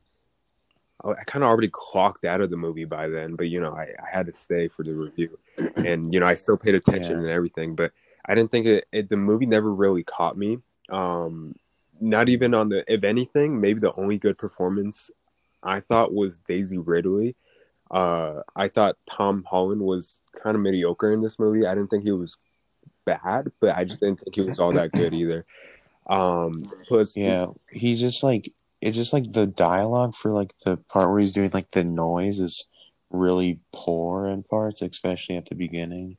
[1.03, 3.93] I kind of already clocked out of the movie by then, but you know I,
[4.03, 5.37] I had to stay for the review,
[5.77, 7.23] and you know I still paid attention Yeah.
[7.23, 7.91] and everything, but
[8.25, 9.09] I didn't think it, it.
[9.09, 10.59] The movie never really caught me.
[10.89, 11.55] Um,
[12.01, 12.83] not even on the.
[12.91, 15.09] If anything, maybe the only good performance
[15.63, 17.35] I thought was Daisy Ridley.
[17.89, 21.65] Uh, I thought Tom Holland was kind of mediocre in this movie.
[21.65, 22.35] I didn't think he was
[23.05, 25.45] bad, but I just didn't think he was all that good either.
[26.09, 31.09] Um, plus, Yeah, he's just like it's just like the dialogue for like the part
[31.09, 32.67] where he's doing like the noise is
[33.09, 36.17] really poor in parts, especially at the beginning.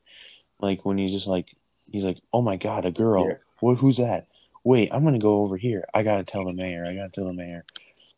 [0.60, 1.54] Like when he's just like
[1.90, 3.28] he's like, "Oh my god, a girl!
[3.28, 3.34] Yeah.
[3.60, 3.76] What?
[3.78, 4.26] Who's that?
[4.64, 5.84] Wait, I'm gonna go over here.
[5.94, 6.84] I gotta tell the mayor.
[6.84, 7.64] I gotta tell the mayor."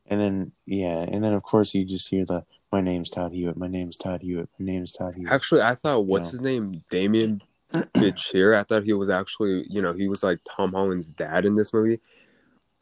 [0.07, 3.57] And then yeah, and then of course you just hear the, "My name's Todd Hewitt.
[3.57, 4.49] My name's Todd Hewitt.
[4.59, 6.33] My name's Todd Hewitt." actually, I thought what's know.
[6.33, 8.57] his name, Demián Bichir.
[8.57, 11.75] I thought he was actually, you know, he was like Tom Holland's dad in this
[11.75, 12.01] movie.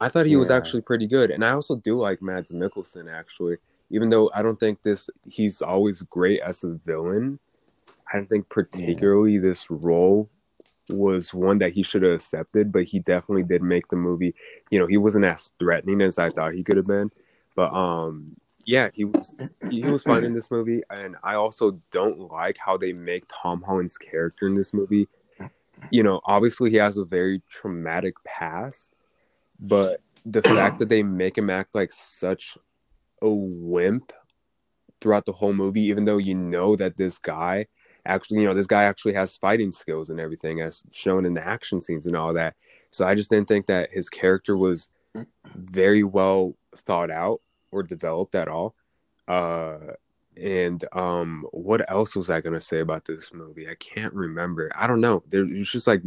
[0.01, 3.57] I thought he was actually pretty good, and I also do like Mads Mikkelsen actually.
[3.91, 7.39] Even though I don't think this, he's always great as a villain.
[8.11, 10.29] I don't think particularly this role
[10.89, 14.35] was one that he should have accepted, but he definitely did make the movie.
[14.69, 17.09] You know, he wasn't as threatening as I thought he could have been.
[17.55, 18.35] But um,
[18.65, 22.77] yeah, he was he was fine in this movie, and I also don't like how
[22.77, 25.07] they make Tom Holland's character in this movie.
[25.91, 28.93] You know, obviously he has a very traumatic past,
[29.59, 32.57] but the fact that they make him act like such
[33.21, 34.13] a wimp
[35.01, 37.65] throughout the whole movie, even though you know that this guy
[38.05, 41.45] actually, you know, this guy actually has fighting skills and everything as shown in the
[41.45, 42.55] action scenes and all that.
[42.89, 44.89] So I just didn't think that his character was
[45.55, 47.41] very well thought out
[47.71, 48.75] or developed at all.
[49.27, 49.93] Uh,
[50.35, 53.69] and um, what else was I gonna say about this movie?
[53.69, 54.71] I can't remember.
[54.75, 55.23] I don't know.
[55.27, 56.01] There, it was just like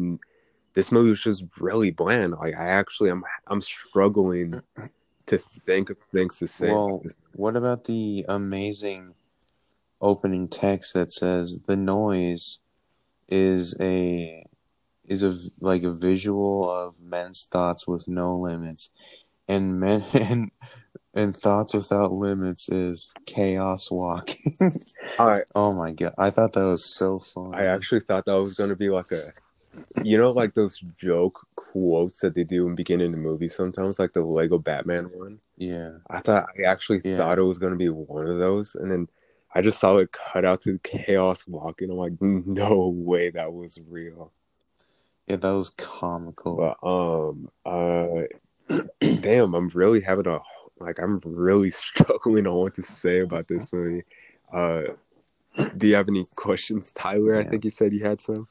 [0.75, 2.33] this movie was just really bland.
[2.33, 4.61] Like I actually, I'm, I'm struggling
[5.27, 6.69] to think of things to say.
[6.69, 7.03] Well,
[7.35, 9.15] what about the amazing
[10.01, 12.59] opening text that says the noise
[13.29, 14.45] is a
[15.07, 18.91] is a like a visual of men's thoughts with no limits
[19.49, 20.51] and men and
[21.15, 24.57] and thoughts without limits is chaos walking
[25.19, 28.55] I, oh my god i thought that was so fun I actually thought that was
[28.55, 29.21] gonna be like a,
[30.03, 33.99] you know, like those joke quotes that they do in beginning of the movie sometimes,
[33.99, 35.41] like the Lego Batman one.
[35.57, 37.17] yeah I thought I actually Yeah.
[37.17, 39.09] thought it was gonna be one of those, and then
[39.55, 41.91] I just saw it cut out to chaos walking.
[41.91, 44.33] I'm like, no way that was real.
[45.27, 48.27] yeah that was comical But um, uh,
[49.21, 50.41] damn, I'm really having a
[50.81, 54.05] like, I'm really struggling on what to say about this movie.
[54.53, 54.83] Uh,
[55.77, 57.39] do you have any questions, Tyler?
[57.39, 58.49] I think you said you had some.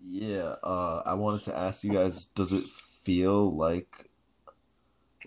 [0.00, 4.10] Yeah, uh, I wanted to ask you guys, does it feel like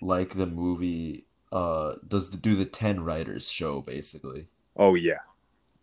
[0.01, 4.47] like the movie uh does the do the 10 writers show basically?
[4.75, 5.19] Oh yeah,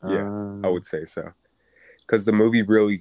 [0.04, 1.32] Yeah, Um, I would say so.
[2.06, 3.00] Because the movie really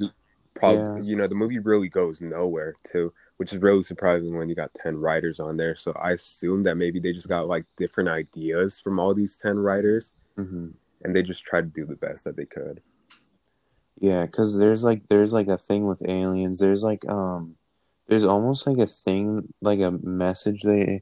[0.56, 1.04] probably Yeah.
[1.06, 4.74] you know the movie really goes nowhere too, which is really surprising when you got
[4.76, 5.76] ten writers on there.
[5.76, 9.58] So I assume that maybe they just got like different ideas from all these ten
[9.60, 10.70] writers, hmm
[11.04, 12.82] and they just tried to do the best that they could.
[14.00, 16.60] Yeah, because there's like there's like a thing with aliens.
[16.60, 17.56] There's like um,
[18.08, 21.02] there's almost like a thing like a message they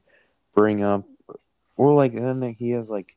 [0.54, 1.04] bring up,
[1.76, 3.16] or like and then he has like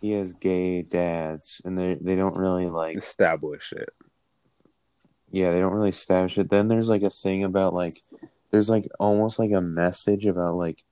[0.00, 3.90] he has gay dads, and they they don't really like Establish it.
[5.30, 6.50] yeah they don't really establish it.
[6.50, 8.02] Then there's like a thing about like
[8.50, 10.82] there's like almost like a message about like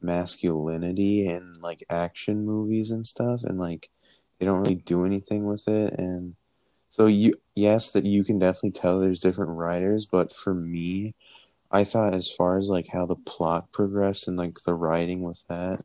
[0.00, 3.90] masculinity and like action movies and stuff, and like
[4.38, 6.36] they don't really do anything with it and.
[6.88, 11.14] So you yes that you can definitely tell there's different writers, but for me,
[11.70, 15.42] I thought as far as like how the plot progressed and like the writing with
[15.48, 15.84] that,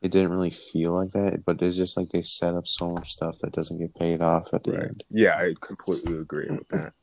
[0.00, 1.44] it didn't really feel like that.
[1.44, 4.54] But it's just like they set up so much stuff that doesn't get paid off
[4.54, 4.82] at the Right.
[4.84, 5.04] end.
[5.10, 6.92] Yeah, I completely agree with that.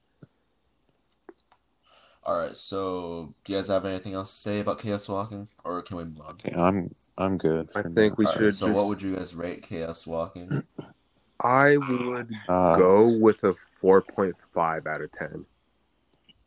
[2.24, 5.82] All right, so do you guys have anything else to say about Chaos Walking, or
[5.82, 6.34] can we move on?
[6.34, 7.70] Okay, I'm I'm good.
[7.74, 8.16] I think now.
[8.18, 8.78] we All right, should so just.
[8.78, 10.64] what would you guys rate Chaos Walking?
[11.42, 15.46] I would Uh, go with a four point five out of ten.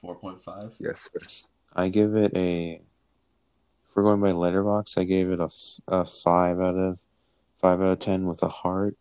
[0.01, 0.73] Four point five.
[0.79, 1.49] Yes, sir.
[1.75, 2.75] I give it a.
[3.89, 5.49] If we're going by Letterboxd, I gave it a,
[5.89, 6.99] a five out of
[7.61, 8.97] five out of ten with a heart.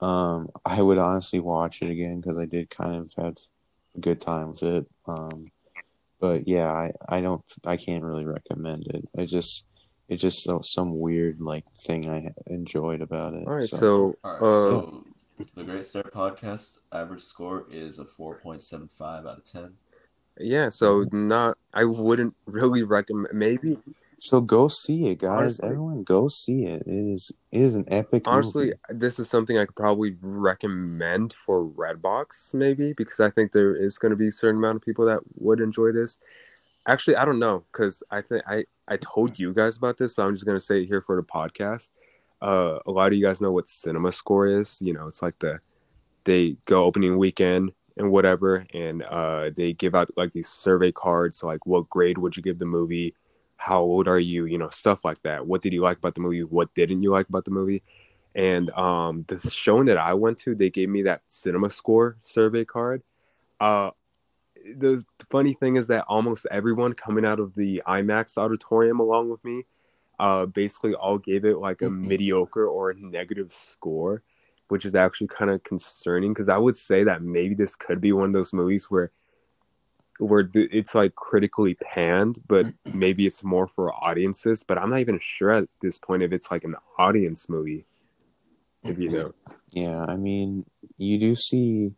[0.00, 3.36] Um, I would honestly watch it again because I did kind of have
[3.96, 4.86] a good time with it.
[5.06, 5.50] Um,
[6.20, 9.06] but yeah, I, I don't I can't really recommend it.
[9.18, 9.66] I just
[10.08, 13.46] it's just so, some weird like thing I enjoyed about it.
[13.46, 15.04] All right, so- so, All right, uh, so
[15.54, 19.74] the Great Start Podcast average score is a four point seven five out of ten.
[20.38, 21.58] yeah, so not.
[21.72, 23.28] I wouldn't really recommend.
[23.36, 23.78] Maybe
[24.18, 25.38] so go see it, guys.
[25.60, 26.82] Honestly- Everyone, go see it.
[26.86, 28.24] It is it is an epic.
[28.26, 28.76] honestly, movie.
[28.90, 33.98] this is something I could probably recommend for Redbox, maybe because I think there is
[33.98, 36.18] going to be a certain amount of people that would enjoy this.
[36.86, 40.24] Actually, I don't know because I think I I told you guys about this, but
[40.24, 41.90] I'm just going to say it here for the podcast.
[42.42, 44.78] Uh, a lot of you guys know what Cinema Score is.
[44.80, 45.60] You know, it's like the
[46.24, 51.42] they go opening weekend and whatever, and uh, they give out like these survey cards,
[51.42, 53.14] like what grade would you give the movie,
[53.56, 55.46] how old are you, you know, stuff like that.
[55.46, 56.42] What did you like about the movie?
[56.42, 57.82] What didn't you like about the movie?
[58.34, 62.64] And um, the showing that I went to, they gave me that Cinema Score survey
[62.64, 63.02] card.
[63.58, 63.90] Uh,
[64.76, 69.44] the funny thing is that almost everyone coming out of the IMAX auditorium along with
[69.44, 69.64] me,
[70.20, 74.22] uh, basically all gave it like a mediocre or a negative score,
[74.68, 78.12] which is actually kind of concerning because I would say that maybe this could be
[78.12, 79.10] one of those movies where
[80.18, 84.62] where the, it's like critically panned, but maybe it's more for audiences.
[84.62, 87.86] But I'm not even sure at this point if it's like an audience movie.
[88.84, 89.34] If you know,
[89.72, 90.66] Yeah, I mean,
[90.98, 91.92] you do see,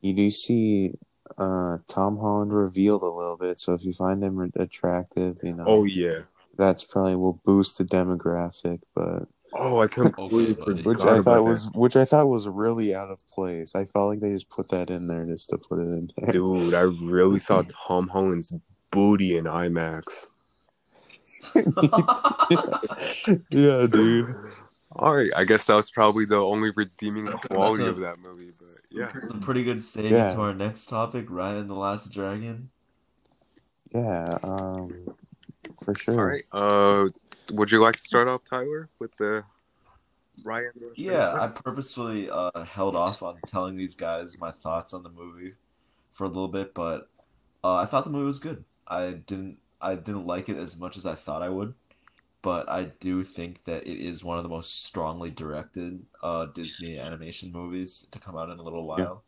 [0.00, 0.92] you do see,
[1.36, 3.58] uh, Tom Holland revealed a little bit.
[3.58, 6.20] So if you find him attractive, you know, oh yeah,
[6.56, 8.80] that's probably will boost the demographic.
[8.94, 10.82] But oh I completely Okay, buddy.
[10.82, 11.42] which I about thought that.
[11.42, 13.74] was, which I thought was really out of place.
[13.74, 16.32] I felt like they just put that in there just to put it in there.
[16.32, 18.52] Dude, I really saw Tom Holland's
[18.90, 20.32] booty in IMAX.
[23.50, 24.34] yeah, dude.
[24.94, 28.50] All right, I guess that was probably the only redeeming quality a- of that movie.
[28.58, 30.34] But yeah, That's a pretty good save Yeah.
[30.34, 32.68] to our next topic, Raya and the Last Dragon.
[33.94, 35.16] Yeah, um,
[35.82, 36.14] for sure.
[36.14, 36.44] all right.
[36.52, 37.08] Uh,
[37.52, 39.44] would you like to start off, Tyler, with the
[40.44, 40.70] Raya?
[40.96, 45.54] Yeah, I purposefully uh, held off on telling these guys my thoughts on the movie
[46.10, 47.08] for a little bit, but
[47.64, 48.64] uh, I thought the movie was good.
[48.86, 51.74] I didn't I didn't like it as much as I thought I would,
[52.40, 56.98] but I do think that it is one of the most strongly directed uh, Disney
[56.98, 59.24] animation movies to come out in a little while.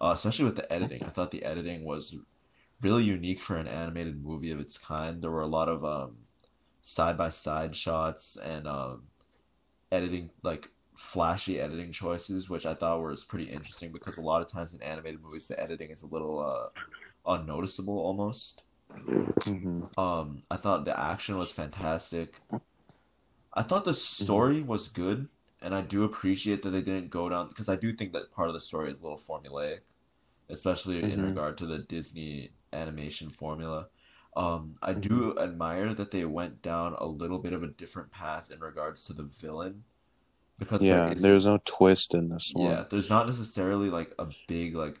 [0.00, 1.02] Uh, especially with the editing.
[1.02, 2.16] I thought the editing was
[2.80, 5.22] really unique for an animated movie of its kind.
[5.22, 6.18] There were a lot of um,
[6.82, 9.04] side by side shots and um,
[9.92, 14.48] editing like flashy editing choices, which I thought was pretty interesting because a lot of
[14.50, 16.70] times in animated movies the editing is a little uh,
[17.36, 18.64] unnoticeable almost.
[19.44, 22.42] hmm Um, I thought the action was fantastic.
[23.52, 25.28] I thought the story was good,
[25.60, 28.48] and I do appreciate that they didn't go down because I do think that part
[28.48, 29.80] of the story is a little formulaic,
[30.50, 31.22] especially in Mhm.
[31.22, 33.88] regard to the Disney animation formula.
[34.36, 38.50] Um, I do admire that they went down a little bit of a different path
[38.50, 39.84] in regards to the villain,
[40.58, 42.78] because Yeah, is there's no twist in this one.
[42.78, 45.00] yeah, there's not necessarily like a big like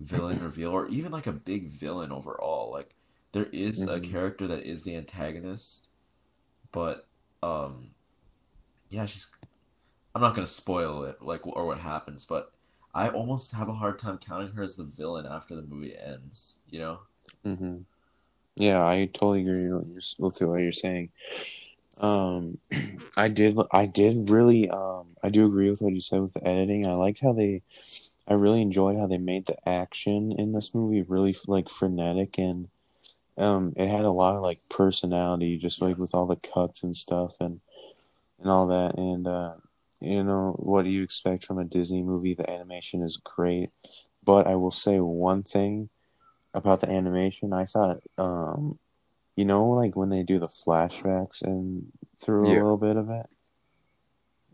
[0.00, 2.70] villain reveal or even like a big villain overall.
[2.72, 2.94] Like
[3.32, 4.00] there is a Mhm.
[4.00, 5.88] character that is the antagonist,
[6.72, 7.08] but
[7.42, 7.92] um
[8.90, 9.30] yeah, she's
[10.14, 12.52] I'm not gonna spoil it like or what happens, but
[12.94, 16.58] I almost have a hard time counting her as the villain after the movie ends.
[16.68, 17.00] You know?
[17.44, 17.78] Hmm
[18.56, 21.10] Yeah, I totally agree with with what you're saying.
[22.00, 22.58] Um,
[23.16, 26.46] I did, I did really, um, I do agree with what you said with the
[26.46, 26.86] editing.
[26.86, 27.62] I liked how they,
[28.28, 32.68] I really enjoyed how they made the action in this movie really like frenetic and,
[33.38, 36.96] um, it had a lot of like personality, just like with all the cuts and
[36.96, 37.60] stuff and
[38.40, 38.96] and all that.
[38.98, 39.54] And uh,
[40.00, 42.34] you know what do you expect from a Disney movie?
[42.34, 43.70] The animation is great,
[44.24, 45.90] but I will say one thing
[46.58, 47.52] about the animation.
[47.52, 48.78] I thought, um,
[49.36, 53.26] you know, like when they do the flashbacks and through a little bit of it,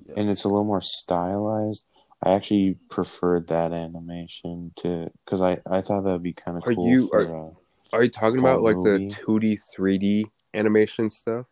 [0.07, 0.15] Yeah.
[0.19, 1.85] and it's a little more stylized.
[2.23, 6.65] I actually preferred that animation to because I I thought that would be kind of
[6.67, 7.21] Are cool you- for.
[7.21, 7.51] are- uh,
[7.93, 9.09] Are you talking Whole about like movie.
[9.09, 11.47] the 2D, 3D animation stuff?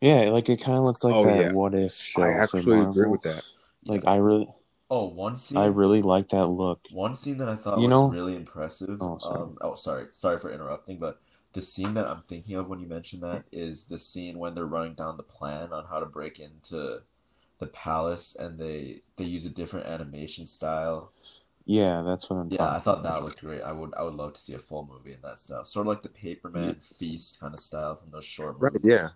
[0.00, 1.52] yeah, like it kind of looked like Oh, that yeah.
[1.52, 2.22] what if show.
[2.22, 3.44] I actually agree with that.
[3.84, 4.10] Like Yeah.
[4.12, 4.48] I really,
[4.90, 5.58] oh, one scene.
[5.58, 6.80] I really like that look.
[6.92, 8.98] One scene that I thought You was know- really impressive.
[9.00, 9.40] Oh, sorry.
[9.42, 11.20] Um, oh, sorry, sorry for interrupting, but
[11.52, 14.66] the scene that I'm thinking of when you mention that is the scene when they're
[14.66, 17.02] running down the plan on how to break into
[17.58, 21.12] the palace, and they they use a different animation style.
[21.66, 22.48] Yeah, that's what I'm.
[22.50, 23.62] Yeah, I talking thought that looked great.
[23.62, 25.88] I would I would love to see a full movie in that stuff, sort of
[25.88, 29.08] like the Paperman feast kind of style from those short Right, movies.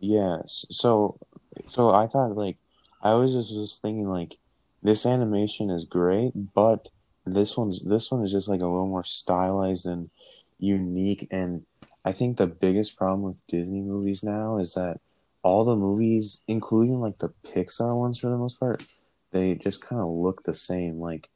[0.00, 0.38] yeah.
[0.46, 1.18] So,
[1.66, 2.56] so I thought like
[3.02, 4.38] I was just was thinking like
[4.82, 6.88] this animation is great, but
[7.26, 10.10] this one's this one is just like a little more stylized and
[10.58, 11.28] unique.
[11.30, 11.64] And
[12.04, 15.00] I think the biggest problem with Disney movies now is that
[15.42, 18.86] all the movies, including like the Pixar ones for the most part,
[19.30, 21.00] they just kind of look the same.
[21.00, 21.28] Like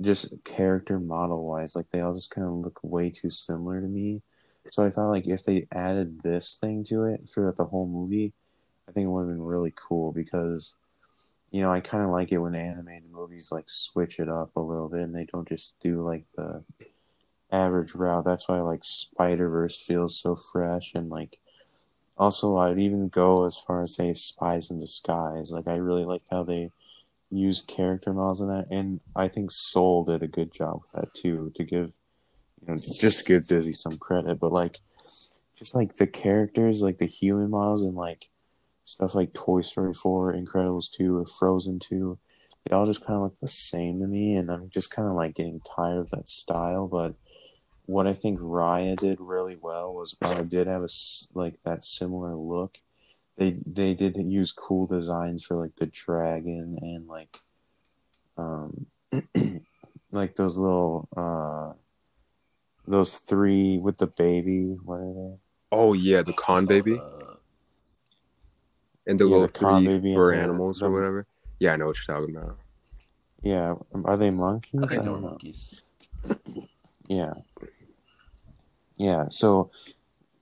[0.00, 3.86] just character model wise, like they all just kind of look way too similar to
[3.86, 4.22] me.
[4.70, 8.32] So I thought like if they added this thing to it throughout the whole movie,
[8.88, 10.74] I think it would have been really cool because
[11.54, 14.60] you know, I kind of like it when animated movies like switch it up a
[14.60, 16.64] little bit and they don't just do like the
[17.52, 18.24] average route.
[18.24, 21.38] That's why like Spider Verse feels so fresh and like
[22.18, 25.52] also I'd even go as far as say Spies in Disguise.
[25.52, 26.72] Like I really like how they
[27.30, 31.14] use character models in that, and I think Soul did a good job with that
[31.14, 31.52] too.
[31.54, 31.92] To give
[32.62, 34.80] you know just give Disney some credit, but like
[35.54, 38.28] just like the characters, like the human models, and like
[38.84, 42.18] stuff like Toy Story 4, Incredibles 2, or Frozen 2,
[42.64, 45.14] they all just kind of look the same to me, and I'm just kind of
[45.14, 46.86] like getting tired of that style.
[46.86, 47.14] But
[47.86, 50.88] what I think Raya did really well was while it did have a
[51.34, 52.78] like that similar look,
[53.36, 57.40] they they did use cool designs for like the dragon and like
[58.38, 58.86] um
[60.10, 61.74] like those little uh
[62.86, 64.76] those three with the baby.
[64.82, 65.36] What are they?
[65.72, 67.23] Oh yeah, the con baby Uh,
[69.06, 71.26] and the yeah, little the con three baby and fur animals the- or whatever.
[71.58, 72.58] Yeah, I know what you're talking about.
[73.42, 74.80] Yeah, are they monkeys?
[74.80, 75.28] I I think they were don't know.
[75.30, 75.80] monkeys.
[77.08, 77.34] Yeah.
[78.96, 79.70] Yeah, so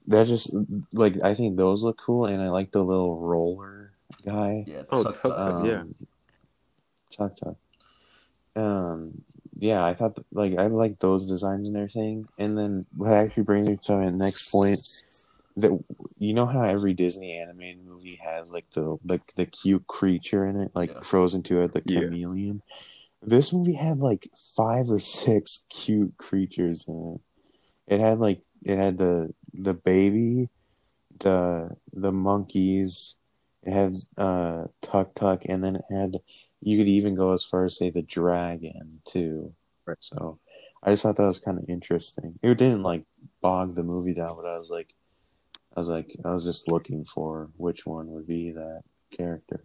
[0.06, 0.54] that just
[0.92, 3.92] like I think those look cool and I like the little roller
[4.24, 4.64] guy.
[4.66, 4.82] Yeah.
[4.90, 5.36] Oh, Tuk Tuk Tuk.
[5.36, 5.66] Tuk.
[5.66, 5.82] yeah.
[7.10, 7.56] Tuk Tuk.
[8.54, 9.22] Um
[9.58, 12.28] yeah, I thought like I like those designs and everything.
[12.38, 14.78] And then what actually brings me to my next point
[15.56, 15.78] that
[16.18, 20.60] you know how every Disney animated movie has like the like the cute creature in
[20.60, 21.00] it, like Yeah.
[21.02, 22.00] Frozen 2 had the Yeah.
[22.02, 22.62] chameleon.
[23.20, 27.20] This movie had like five or six cute creatures in
[27.88, 27.94] it.
[27.94, 30.48] It had like it had the the baby,
[31.18, 33.16] the the monkeys,
[33.62, 36.16] it had uh Tuk Tuk, and then it had
[36.60, 39.54] you could even go as far as say the dragon too.
[39.86, 39.98] Right.
[40.00, 40.38] So
[40.82, 42.38] I just thought that was kind of interesting.
[42.42, 43.04] It didn't like
[43.40, 44.94] bog the movie down, but I was like,
[45.74, 49.64] I was like, I was just looking for which one would be that character.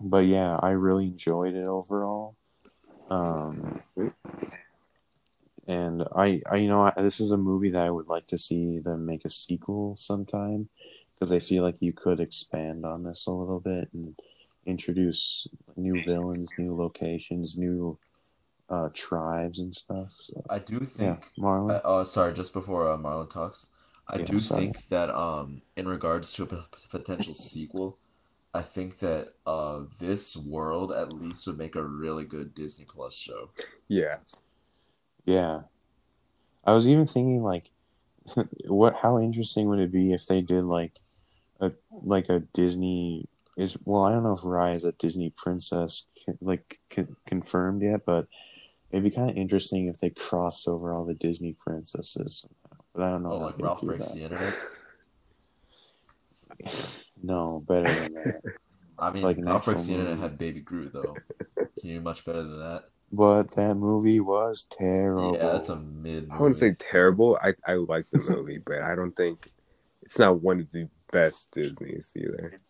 [0.00, 2.36] But yeah, I really enjoyed it overall.
[3.10, 3.80] Um,
[5.66, 8.38] and I, I, you know, I, this is a movie that I would like to
[8.38, 10.68] see them make a sequel sometime
[11.14, 14.14] because I feel like you could expand on this a little bit and
[14.64, 17.98] introduce new villains, new locations, new
[18.70, 20.12] uh, tribes and stuff.
[20.20, 21.26] So, I do yeah, think.
[21.38, 21.72] Marlon.
[21.72, 22.32] Uh, oh, sorry.
[22.32, 23.66] Just before uh, Marlon talks,
[24.10, 24.62] I Yeah, do sorry.
[24.66, 26.56] think that um, in regards to a p-
[26.90, 27.98] potential sequel,
[28.52, 33.14] I think that uh, this world at least would make a really good Disney Plus
[33.14, 33.50] show.
[33.88, 34.16] Yeah.
[35.24, 35.60] Yeah.
[36.64, 37.70] I was even thinking like
[38.66, 40.92] what how interesting would it be if they did like
[41.60, 46.06] a like a Disney is well I don't know if Raya is a Disney princess
[46.40, 48.26] like con- confirmed yet but
[48.90, 52.46] it'd be kind of interesting if they cross over all the Disney princesses
[52.94, 54.14] but I don't know Oh, like Ralph breaks that.
[54.14, 54.54] the internet.
[57.22, 58.42] no better than that
[58.98, 61.16] I mean, Like Ralph breaks actual the internet had Baby Groot though.
[61.56, 62.84] Can you do much better than that?
[63.12, 65.34] But that movie was terrible.
[65.36, 66.28] Yeah, it's a mid.
[66.30, 67.38] I wouldn't say terrible.
[67.42, 69.50] I I like the movie, but I don't think
[70.02, 72.60] it's not one of the best Disney's either.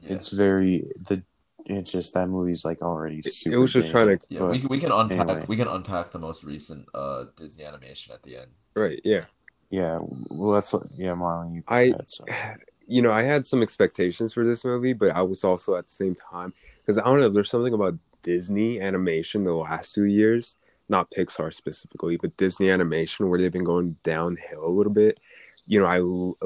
[0.00, 0.14] Yeah.
[0.14, 1.22] It's very the.
[1.68, 3.18] It's just that movie's like already.
[3.18, 5.44] It, Super it was just trying to Yeah, we, can- we can unpack anyway.
[5.48, 8.50] we can unpack the most recent uh Disney animation at the end.
[8.74, 9.00] right.
[9.04, 9.24] Yeah,
[9.70, 10.74] Yeah, well, let's.
[10.96, 11.62] Yeah, Marlon, you.
[11.68, 12.26] I- had some.
[12.86, 15.92] you know, I had some expectations for this movie, but I was also at the
[15.92, 17.28] same time because I don't know.
[17.28, 20.56] There's something about Disney animation the last two years,
[20.88, 25.18] not Pixar specifically, but Disney animation where they've been going downhill a little bit.
[25.66, 25.98] You know, I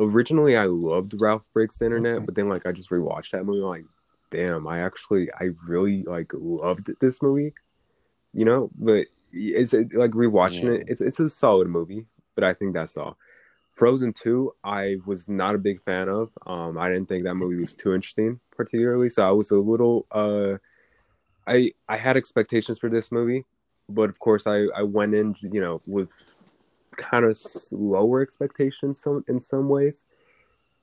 [0.03, 2.25] originally I loved Ralph Breaks the Internet, Okay.
[2.25, 3.85] but then like I just rewatched that movie, like,
[4.31, 7.55] damn, I actually I really like loved this movie.
[8.33, 10.81] You know, but it's it, like rewatching Yeah.
[10.81, 10.85] it.
[10.89, 13.17] It's it's a solid movie, but I think that's all.
[13.75, 16.31] Frozen 2, I was not a big fan of.
[16.47, 19.09] Um, I didn't think that movie was too interesting, particularly.
[19.09, 20.59] So I was a little uh
[21.47, 23.45] I I had expectations for this movie,
[23.89, 26.11] but of course I, I went in, you know, with
[26.97, 27.37] kind of
[27.73, 30.03] lower expectations some in some ways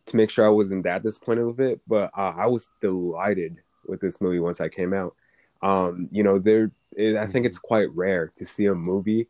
[0.07, 1.81] to make sure I wasn't that disappointed with it.
[1.87, 5.15] But uh, I was delighted with this movie once I came out.
[5.61, 9.27] Um, you know, there is, I think it's quite rare to see a movie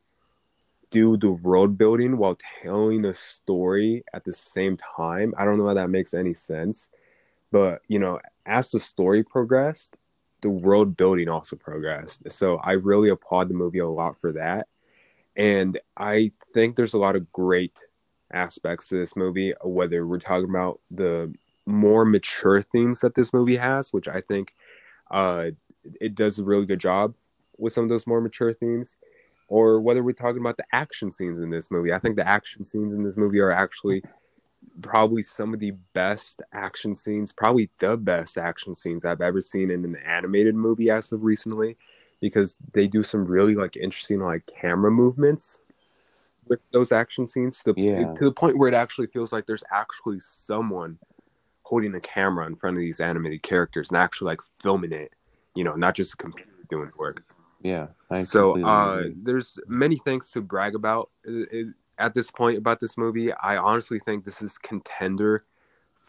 [0.89, 5.33] do the world building while telling a story at the same time.
[5.37, 6.89] I don't know how that makes any sense,
[7.51, 9.97] but you know, as the story progressed,
[10.41, 12.31] the world building also progressed.
[12.31, 14.67] So I really applaud the movie a lot for that.
[15.35, 17.77] And I think there's a lot of great
[18.31, 21.33] aspects to this movie, whether we're talking about the
[21.65, 24.53] more mature themes that this movie has, which I think
[25.11, 25.51] uh,
[26.01, 27.13] it does a really good job
[27.57, 28.95] with some of those more mature themes,
[29.47, 31.93] or whether we're talking about the action scenes in this movie.
[31.93, 34.03] I think the action scenes in this movie are actually
[34.81, 39.71] probably some of the best action scenes, probably the best action scenes I've ever seen
[39.71, 41.77] in an animated movie as of recently,
[42.19, 45.61] because they do some really like interesting like camera movements
[46.49, 48.13] with those action scenes to the, Yeah.
[48.15, 50.99] to the point where it actually feels like there's actually someone
[51.63, 55.13] holding a camera in front of these animated characters and actually like filming it,
[55.55, 57.23] you know, not just a computer doing work.
[57.61, 61.63] Yeah, I so uh there's many things to brag about uh, uh,
[61.97, 63.33] at this point about this movie.
[63.33, 65.45] I honestly think this is contender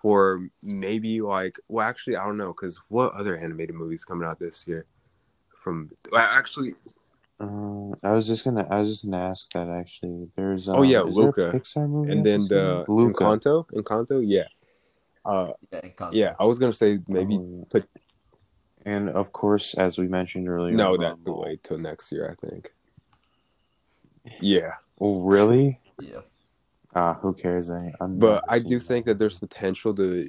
[0.00, 4.38] for maybe like well actually i don't know because what other animated movies coming out
[4.38, 4.86] this year
[5.58, 6.74] from actually
[7.40, 8.66] Uh, I was just gonna.
[8.70, 10.28] I was just gonna ask that actually.
[10.34, 10.68] There's.
[10.68, 11.52] Um, Oh, yeah, is there a Luca.
[11.56, 12.12] Pixar movie.
[12.12, 12.84] and then the?
[12.88, 13.24] Luca.
[13.24, 14.44] encanto encanto yeah
[15.24, 16.10] uh Yeah, Encanto.
[16.12, 17.88] yeah i was gonna say maybe Oh, put-
[18.86, 22.46] And of course, as we mentioned earlier, no that the wait till next year i
[22.46, 22.72] think
[24.40, 25.78] yeah Oh, really?
[26.00, 26.22] Yeah.
[26.94, 27.70] Ah, who cares?
[27.70, 28.84] I, but I do that.
[28.84, 30.26] think that there's potential to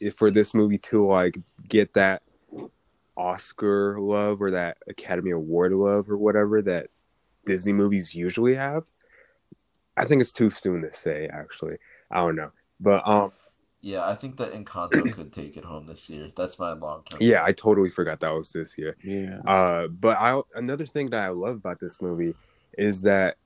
[0.00, 1.36] if for this movie to like
[1.68, 2.22] get that
[3.16, 6.88] Oscar love or that Academy Award love or whatever that
[7.46, 8.84] Disney movies usually have.
[9.96, 11.28] I think it's too soon to say.
[11.32, 11.76] Actually,
[12.10, 12.50] I don't know,
[12.80, 13.32] but um,
[13.80, 16.28] Yeah, I think that Encanto could take it home this year.
[16.36, 17.18] That's my long term.
[17.20, 18.96] yeah, I totally forgot that was this year.
[19.02, 19.40] Yeah.
[19.46, 22.34] Uh, but I another thing that I love about this movie
[22.76, 23.36] is that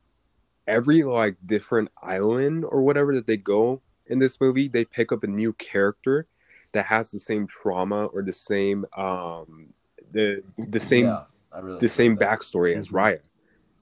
[0.67, 5.23] every like different island or whatever that they go in this movie, they pick up
[5.23, 6.27] a new character
[6.73, 9.71] that has the same trauma or the same um
[10.13, 11.25] the the same Yeah,
[11.61, 12.29] really the same that.
[12.41, 12.95] backstory as Mhm.
[12.95, 13.21] Raya.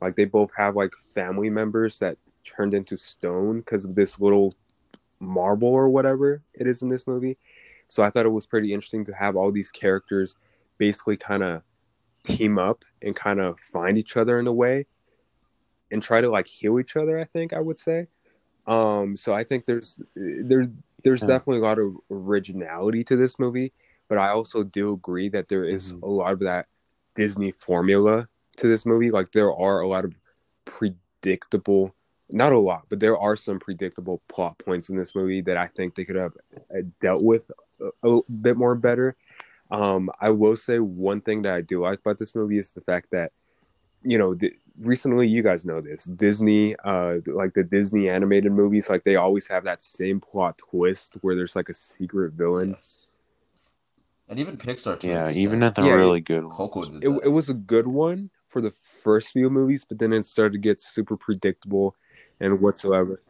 [0.01, 4.55] Like they both have like family members that turned into stone because of this little
[5.20, 7.36] marble or whatever it is in this movie.
[7.89, 10.36] So I thought it was pretty interesting to have all these characters
[10.78, 11.62] basically kind of
[12.24, 14.86] team up and kind of find each other in a way
[15.91, 18.07] and try to like heal each other, I think I would say.
[18.66, 20.70] Um so I think there's there
[21.05, 21.29] there's Yeah.
[21.29, 23.73] definitely a lot of originality to this movie,
[24.09, 26.03] but I also do agree that there is Mhm.
[26.03, 26.67] a lot of that
[27.15, 29.11] Disney formula to this movie.
[29.11, 30.17] Like there are a lot of
[30.65, 31.95] predictable,
[32.31, 35.67] not a lot, but there are some predictable plot points in this movie that I
[35.69, 39.17] think they could have uh, dealt with a, a bit more better.
[39.71, 42.81] Um, I will say one thing that I do like about this movie is the
[42.81, 43.33] fact that,
[44.03, 48.89] you know, the, recently you guys know this Disney, uh, like the Disney animated movies,
[48.89, 52.71] like they always have that same plot twist where there's like a secret villain.
[52.71, 53.09] Yes.
[54.29, 55.03] And even Pixar.
[55.03, 55.39] Yeah, extent.
[55.39, 56.53] even at the Yeah, really good one.
[56.53, 60.13] Coco did it, it was a good one for the first few movies, but then
[60.13, 61.97] it started to get super predictable
[62.41, 63.23] and whatsoever.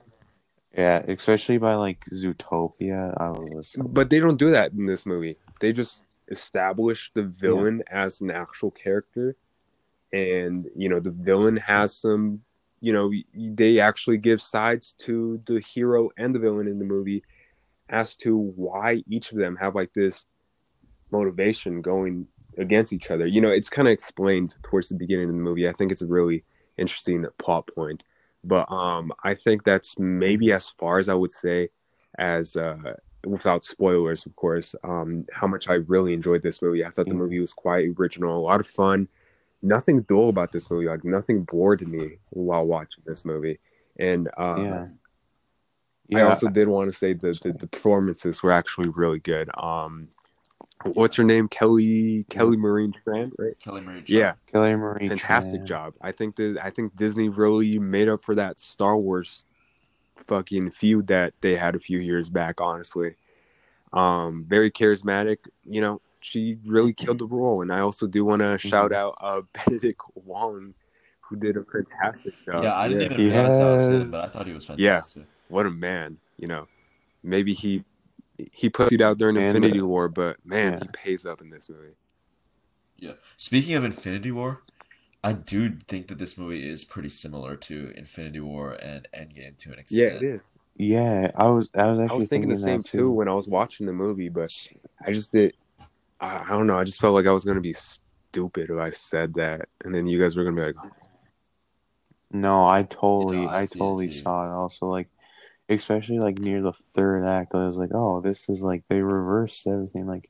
[0.77, 3.15] Yeah, especially by like Zootopia.
[3.21, 5.37] I was But they don't do that in this movie.
[5.61, 9.37] They just establish the villain as an actual character,
[10.13, 12.41] and you know the villain has some.
[12.81, 17.25] You know, they actually give sides to the hero and the villain in the movie
[17.89, 20.27] as to why each of them have like this
[21.11, 23.27] motivation going against each other.
[23.27, 25.69] You know, it's kind of explained towards the beginning of the movie.
[25.69, 26.45] I think it's a really
[26.77, 28.05] interesting plot point.
[28.45, 31.71] But um, I think that's maybe as far as I would say,
[32.19, 32.95] as uh,
[33.27, 36.85] without spoilers, of course, um, how much I really enjoyed this movie.
[36.85, 39.09] I thought the movie was quite original, a lot of fun.
[39.63, 43.59] Nothing dull about this movie, like nothing bored me while watching this movie.
[43.99, 44.57] And uh,
[46.09, 46.19] Yeah.
[46.19, 49.51] I also did want to say that the, the performances were actually really good.
[49.59, 50.09] Um,
[50.85, 51.49] what's her name?
[51.49, 53.59] Kelly Kelly Marie Tran, right?
[53.59, 54.01] Kelly Marie.
[54.03, 54.09] Tran.
[54.09, 55.67] Yeah, Kelly Marie fantastic Tran.
[55.67, 55.95] job.
[56.01, 59.45] I think that I think Disney really made up for that Star Wars
[60.17, 62.61] fucking feud that they had a few years back.
[62.61, 63.17] Honestly,
[63.93, 65.39] um, very charismatic.
[65.69, 67.63] You know, she really killed the role.
[67.63, 70.75] And I also do want to shout out uh, Benedict Wong,
[71.21, 72.63] who did a fantastic job.
[72.63, 75.23] Yeah, I didn't even He realize that was him, but I thought he was fantastic.
[75.23, 75.29] Yeah.
[75.49, 76.19] what a man.
[76.37, 76.69] You know,
[77.23, 77.85] maybe he
[78.53, 80.79] he put it out during And, Infinity uh, War, but man, yeah.
[80.83, 81.97] he pays up in this movie.
[82.97, 83.13] Yeah.
[83.37, 84.63] Speaking of Infinity War,
[85.25, 89.73] I do think that this movie is pretty similar to Infinity War and Endgame to
[89.73, 90.23] an extent.
[90.23, 90.49] is.
[90.77, 91.71] Yeah, I was.
[91.75, 93.93] I was actually I was thinking the same that too when I was watching the
[93.93, 94.55] movie, but
[95.05, 95.55] I just did.
[96.21, 96.79] I, I don't know.
[96.79, 100.07] I just felt like I was gonna be stupid if I said that, and then
[100.07, 100.93] you guys were gonna be like,
[102.33, 104.13] No, I totally, I I, see it totally too.
[104.13, 104.55] saw it.
[104.55, 105.09] Also, like,
[105.69, 109.67] especially like near the third act, I was like, oh, this is like they reversed
[109.67, 110.07] everything.
[110.07, 110.29] Like,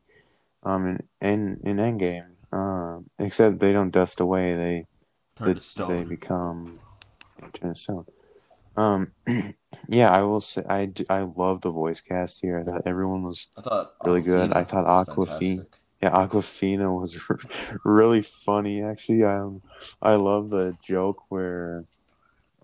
[0.63, 4.55] um, in in, in Endgame, um, except they don't dust away.
[4.55, 4.87] They
[5.37, 5.89] Turn to they, stone.
[5.89, 6.81] they become
[7.53, 8.07] turn to stone.
[8.77, 9.13] Um,
[9.89, 12.61] yeah, I will say I do, I love the voice cast here.
[12.61, 14.51] I thought everyone was I thought really good.
[14.51, 15.78] Awkwafina I thought was Awkwafina- fantastic.
[16.03, 17.19] Yeah, Awkwafina was
[17.85, 18.83] really funny.
[18.83, 19.63] Actually, um,
[20.01, 21.85] I love the joke where,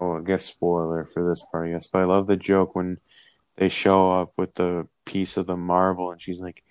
[0.00, 2.98] oh, I guess spoiler for this part, I guess, but I love the joke when
[3.56, 6.64] they show up with the piece of the marble, and she's like,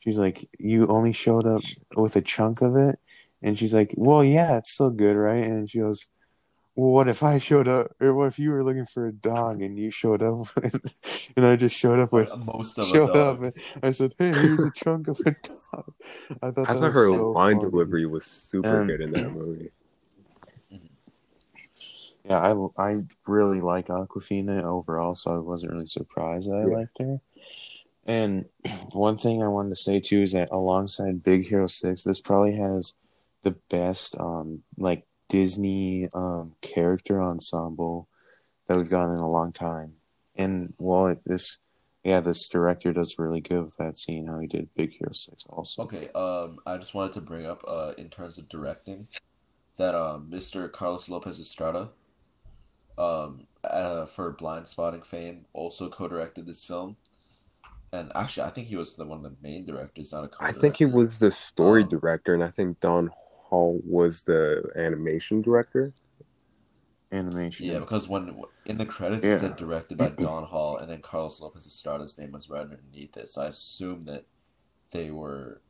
[0.00, 1.62] she's like, you only showed up
[1.96, 2.98] with a chunk of it,
[3.42, 5.46] and she's like, well, yeah, it's still good, right?
[5.46, 6.06] And she goes.
[6.74, 9.60] Well, what if I showed up, or what if you were looking for a dog
[9.60, 10.46] and you showed up,
[11.36, 13.44] and I just showed up with most of showed a dog.
[13.44, 15.30] up and I said, "Hey, here's a chunk of a
[15.74, 15.92] dog."
[16.42, 17.70] I thought I thought her so line funny.
[17.70, 19.70] delivery was super And- good in that movie.
[22.24, 26.76] Yeah, I I really like Awkwafina overall, so I wasn't really surprised that I Yeah.
[26.76, 27.20] liked her.
[28.06, 28.44] And
[28.92, 32.54] one thing I wanted to say too is that alongside Big Hero Six, this probably
[32.54, 32.94] has
[33.42, 38.06] the best um like Disney um character ensemble
[38.68, 39.94] that we've gotten in a long time.
[40.36, 41.58] And well, this
[42.04, 45.46] yeah, this director does really good with that scene how he did Big Hero Six
[45.48, 45.84] also.
[45.84, 49.06] Okay, um, I just wanted to bring up, uh, in terms of directing,
[49.78, 50.70] that um, Mr.
[50.70, 51.90] Carlos Lopez Estrada,
[52.98, 56.96] um, uh, for Blindspotting fame, also co-directed this film.
[57.92, 60.50] And actually, I think he was the one of the main directors, not a I
[60.50, 63.10] think he was the story Um, director, and I think Don
[63.52, 65.84] Hall was the animation director.
[67.12, 67.66] Animation.
[67.66, 68.34] Yeah, because when
[68.64, 69.34] in the credits Yeah.
[69.34, 73.14] it said directed by Don Hall, and then Carlos Lopez Estrada's name was right underneath
[73.18, 74.24] it, so I assume that
[74.90, 75.60] they were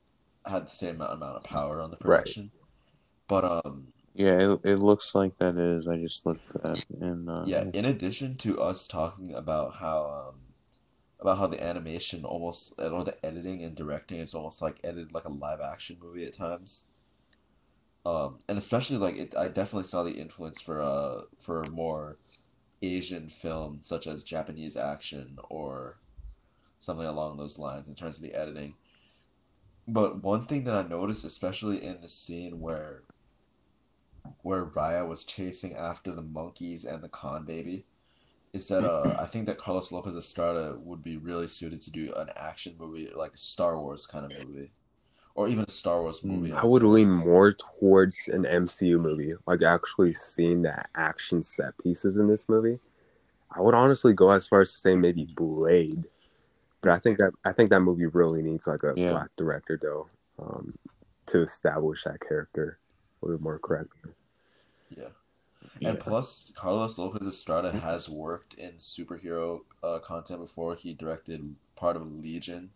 [0.47, 2.21] had the same amount of power on the Right.
[2.21, 2.53] production.
[3.27, 5.89] But um, Yeah, it, it looks like that is.
[5.89, 10.29] I just looked at that and uh, Yeah, in addition to us talking about how
[10.29, 10.41] um
[11.21, 15.25] about how the animation almost or the editing and directing is almost like edited like
[15.25, 16.87] a live action movie at times.
[18.05, 22.19] Um and especially like it I definitely saw the influence for uh for more
[22.83, 25.99] Asian film such as Japanese action or
[26.81, 28.75] something along those lines in terms of the editing.
[29.87, 33.03] But one thing that I noticed, especially in the scene where
[34.43, 37.85] where Raya was chasing after the monkeys and the con baby,
[38.53, 42.13] is that uh, I think that Carlos Lopez Estrada would be really suited to do
[42.15, 44.71] an action movie, like a Star Wars kind of movie,
[45.35, 46.51] or even a Star Wars movie.
[46.51, 51.77] Mm, I would lean more towards an MCU movie, like actually seeing the action set
[51.83, 52.79] pieces in this movie.
[53.51, 56.05] I would honestly go as far as to say maybe Blade,
[56.81, 59.11] but I think that I think that movie really needs like a Yeah.
[59.11, 60.09] black director though,
[60.39, 60.75] um,
[61.27, 62.79] to establish that character
[63.23, 64.13] a little more correctly.
[64.91, 65.09] Yeah.
[65.79, 65.91] Yeah.
[65.91, 70.75] And plus, Carlos Lopez Estrada has worked in superhero uh, content before.
[70.75, 72.71] He directed part of Legion,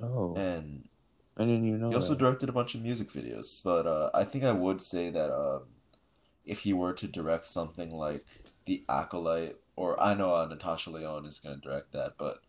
[0.00, 0.88] Oh, and
[1.36, 3.62] I didn't even know he also directed a bunch of music videos.
[3.64, 5.62] But uh, I think I would say that um,
[6.44, 8.26] if he were to direct something like
[8.66, 12.42] The Acolyte, or I know uh, Natasha Lyonne is going to direct that, but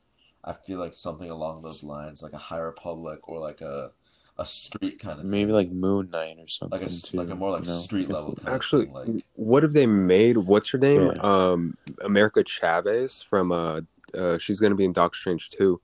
[0.43, 3.91] I feel like something along those lines, like a High Republic or like a
[4.39, 5.53] a street kind of Maybe thing.
[5.55, 7.17] like Moon Knight or something like a s- too.
[7.17, 7.77] like a more like you know?
[7.77, 9.13] street level kind Actually, of thing.
[9.15, 10.37] Like what have they made?
[10.37, 11.11] What's her name?
[11.15, 11.21] Yeah.
[11.21, 13.81] Um, America Chavez from uh,
[14.17, 15.79] uh she's gonna be in Doctor Strange too.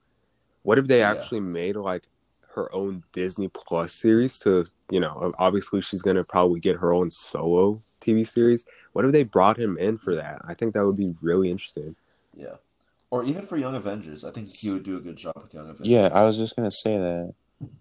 [0.62, 1.10] What if they Yeah.
[1.10, 2.08] actually made like
[2.54, 7.10] her own Disney Plus series to, you know, obviously she's gonna probably get her own
[7.10, 8.64] solo TV series.
[8.92, 10.40] What if they brought him in for that?
[10.46, 11.96] I think that would be really interesting.
[12.34, 12.56] Yeah.
[13.10, 15.64] Or even for Young Avengers, I think he would do a good job with Young
[15.70, 15.88] Avengers.
[15.88, 17.34] Yeah, I was just gonna say that.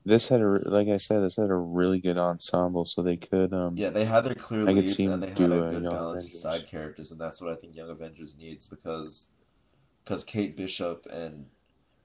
[0.06, 3.54] This had a like I said, this had a really good ensemble, so they could
[3.54, 5.54] um Yeah, they had their clear I could leads see and him they had do
[5.54, 8.36] a a good Young balance of side characters, and that's what I think Young Avengers
[8.38, 9.34] needs because
[10.04, 11.48] because Kate Bishop and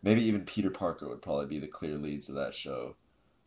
[0.03, 2.97] maybe even Peter Parker would probably be the clear leads of that show,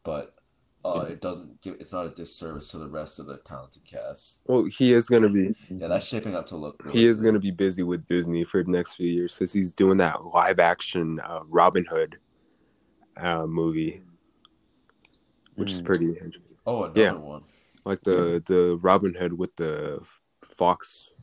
[0.04, 0.36] but
[0.84, 4.44] uh, it doesn't give it's not a disservice to the rest of the talented cast.
[4.48, 6.84] Well, he is gonna be Yeah, that's shaping up to look.
[6.84, 7.28] Really he is good.
[7.28, 10.60] gonna be busy with Disney for the next few years because he's doing that live
[10.60, 12.20] action uh, Robin Hood
[13.18, 14.04] uh, movie,
[15.56, 15.86] which is Mm.
[15.86, 16.18] pretty
[16.68, 17.14] Oh, another Yeah.
[17.14, 17.44] one.
[17.84, 20.02] like the the Robin Hood with the
[20.44, 21.16] Fox.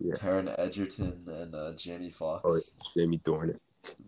[0.00, 0.14] Yeah.
[0.14, 2.44] Taron Egerton and uh, Jamie Foxx.
[2.44, 3.58] Oh, Jamie Dornan.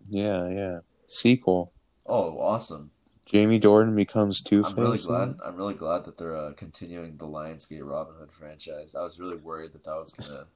[0.09, 0.79] Yeah, yeah.
[1.07, 1.71] Sequel.
[2.05, 2.91] Oh, awesome!
[3.25, 5.37] Jamie Dornan becomes Two I'm really glad.
[5.43, 8.95] I'm really glad that they're uh, continuing the Lionsgate Robin Hood franchise.
[8.95, 10.47] I was really worried that that was gonna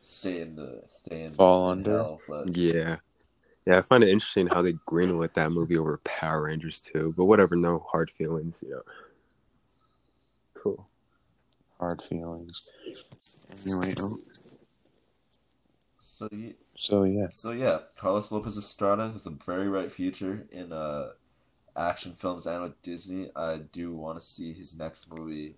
[0.00, 1.98] stay in the stay in Fall in under.
[1.98, 2.96] hell, but Yeah.
[3.66, 7.12] Yeah, I find it interesting how they greenlit that movie over Power Rangers too.
[7.16, 8.82] But whatever, no hard feelings, you know.
[10.62, 10.88] Cool.
[11.80, 12.70] Hard feelings.
[13.66, 14.16] Anyway, oh,
[15.98, 17.28] so ye- so yeah.
[17.30, 21.10] so yeah, Carlos Lopez Estrada has a very bright future in uh
[21.76, 23.30] action films and with Disney.
[23.36, 25.56] I do want to see his next movie.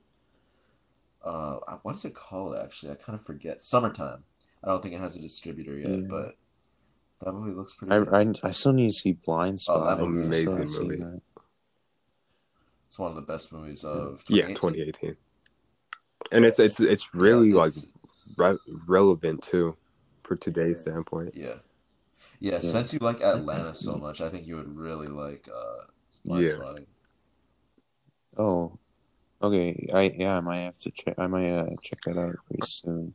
[1.24, 2.56] Uh, what is it called?
[2.56, 3.60] Actually, I kind of forget.
[3.60, 4.24] Summertime.
[4.62, 6.06] I don't think it has a distributor yet, Yeah.
[6.08, 6.36] but
[7.20, 7.92] that movie looks pretty.
[7.94, 8.38] I, good.
[8.44, 9.86] I, I still need to see Blind Oh, Spot.
[9.98, 11.02] that I movie's still amazing haven't seen movie.
[11.02, 11.20] that.
[12.86, 14.54] It's one of the best movies of Yeah, 2018.
[14.56, 15.16] 2018.
[16.32, 17.72] And it's it's it's really Yeah, like
[18.36, 19.76] re- relevant too
[20.28, 21.34] for today's standpoint.
[21.34, 21.54] Yeah.
[22.38, 22.60] yeah.
[22.60, 25.84] since you like Atlanta so much, I think you would really like uh
[26.24, 26.48] Yeah.
[26.48, 26.86] Spotting.
[28.36, 28.78] Oh,
[29.42, 29.88] okay.
[29.92, 31.14] I yeah, I might have to check.
[31.18, 33.14] I might uh, check that out pretty soon.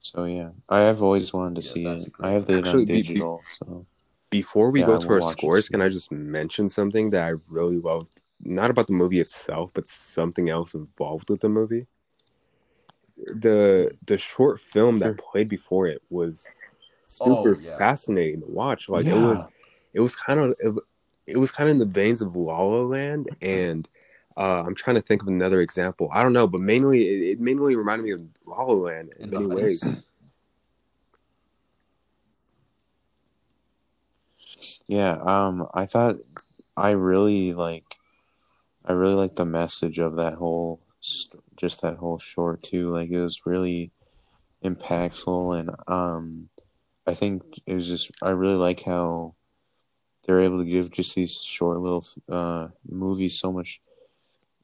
[0.00, 2.12] So yeah, I have always wanted to Yeah, see it.
[2.20, 3.42] I have the Actually, on be- be- digital.
[3.44, 3.86] So
[4.30, 7.78] Before we Yeah, go to our scores, can I just mention something that I really
[7.78, 8.20] loved?
[8.40, 11.86] Not about the movie itself, but something else involved with the movie.
[13.16, 16.46] The the short film that played before it was
[17.04, 17.78] super Oh, yeah.
[17.78, 18.88] fascinating to watch.
[18.88, 19.46] Like it was,
[19.92, 20.74] it was kind of it,
[21.26, 23.88] it was kind of in the veins of La La Land, and
[24.36, 26.10] uh, I'm trying to think of another example.
[26.12, 29.30] I don't know, but mainly it, it mainly reminded me of La La Land in
[29.30, 30.02] many ways.
[34.86, 36.16] yeah, um, I thought
[36.76, 37.96] I really like,
[38.84, 40.83] I really like the message of that whole, st-
[41.56, 42.90] just that whole short too.
[42.90, 43.92] Like it was really
[44.64, 46.50] impactful, and um,
[47.06, 49.34] I think it was just I really like how
[50.26, 53.80] they're able to give just these short little uh movies so much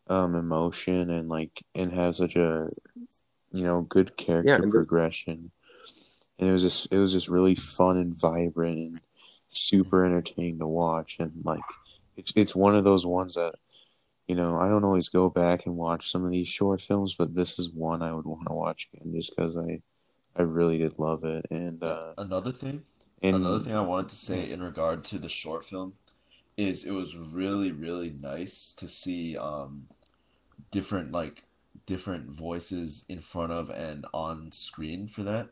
[0.09, 2.69] um emotion and like and have such a
[3.53, 5.51] you know good character Yeah, and progression
[6.39, 9.01] and it was just it was just really fun and vibrant and
[9.49, 11.63] super entertaining to watch and like
[12.17, 13.55] it's it's one of those ones that
[14.31, 17.35] you know I don't always go back and watch some of these short films but
[17.35, 19.83] this is one I would want to watch again just because I
[20.37, 22.85] I really did love it and uh Another thing
[23.23, 25.95] and Another thing I wanted to say in regard to the short film
[26.57, 29.89] is it was really, really nice to see um
[30.71, 31.43] different like
[31.87, 35.49] different voices in front of and on screen for that.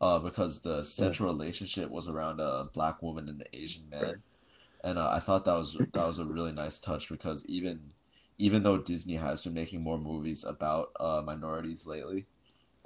[0.00, 4.16] Uh, because the central relationship was around a black woman and an Asian man,
[4.82, 7.91] and uh, I thought that was that was a really nice touch because even
[8.42, 12.26] even though Disney has been making more movies about uh, minorities lately,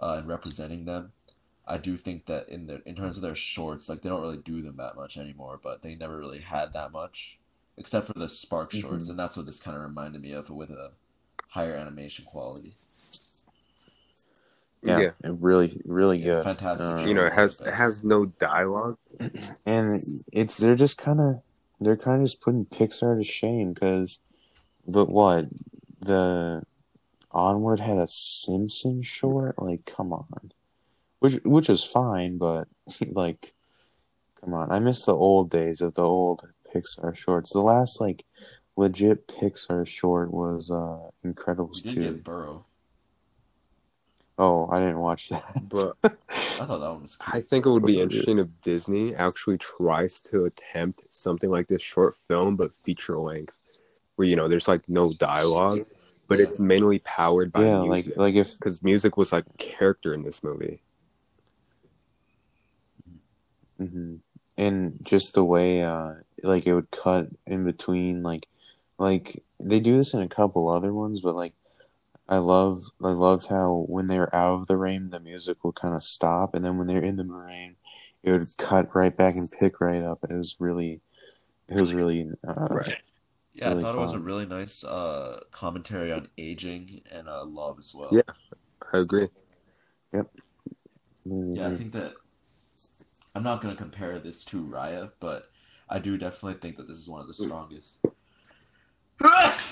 [0.02, 1.12] uh, and representing them,
[1.66, 4.36] I do think that in their in terms of their shorts, like they don't really
[4.36, 7.38] do them that much anymore, but they never really had that much,
[7.78, 9.10] except for the Spark shorts, Mhm.
[9.10, 10.90] and that's what this kind of reminded me of with a
[11.48, 12.74] higher animation quality.
[14.82, 15.10] yeah, Yeah.
[15.24, 16.86] it really really Yeah, good fantastic.
[16.86, 18.98] Um, You know, it has it has no dialogue.
[19.66, 20.02] and
[20.32, 21.36] it's they're just kind of
[21.80, 24.20] they're kind of just putting Pixar to shame because,
[24.86, 25.46] but what
[26.00, 26.62] the
[27.32, 30.52] Onward had a Simpson short like come on,
[31.20, 32.68] which which is fine but
[33.10, 33.52] like
[34.40, 37.52] come on I miss the old days of the old Pixar shorts.
[37.52, 38.24] The last like
[38.76, 42.02] legit Pixar short was uh Incredibles We did two.
[42.02, 42.64] get Burrow.
[44.38, 45.68] Oh, I didn't watch that.
[45.68, 47.34] But I thought that one was cute.
[47.34, 51.80] I think it would be interesting if Disney actually tries to attempt something like this
[51.80, 53.58] short film, but feature length,
[54.16, 55.84] where you know there's like no dialogue,
[56.28, 56.44] but Yeah.
[56.44, 58.16] it's mainly powered by yeah, music.
[58.16, 60.82] like like if because music was like a character in this movie.
[63.78, 64.16] hmm
[64.56, 68.48] And just the way, uh, like it would cut in between like
[68.98, 71.54] like they do this in a couple other ones, but like
[72.28, 75.94] I love I loved how when they're out of the rain, the music will kind
[75.96, 77.76] of stop, and then when they're in the rain,
[78.24, 80.20] it would cut right back and pick right up.
[80.30, 81.00] It was really,
[81.68, 83.02] it was really uh, Right.
[83.56, 87.44] Yeah, I Really thought it was a really nice uh commentary on aging and uh
[87.44, 88.10] love as well.
[88.12, 88.20] Yeah.
[88.92, 89.28] I agree.
[90.12, 92.12] really Yeah, I think that
[93.34, 95.50] I'm not gonna compare this to Raya, but
[95.88, 98.00] I do definitely think that this is one of the strongest.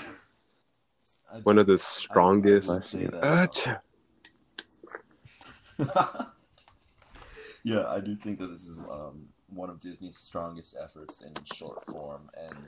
[1.43, 2.93] One of the I- I strongest.
[2.93, 3.77] that,
[5.77, 6.25] uh,
[7.63, 11.85] yeah, I do think that this is um, one of Disney's strongest efforts in short
[11.85, 12.67] form, and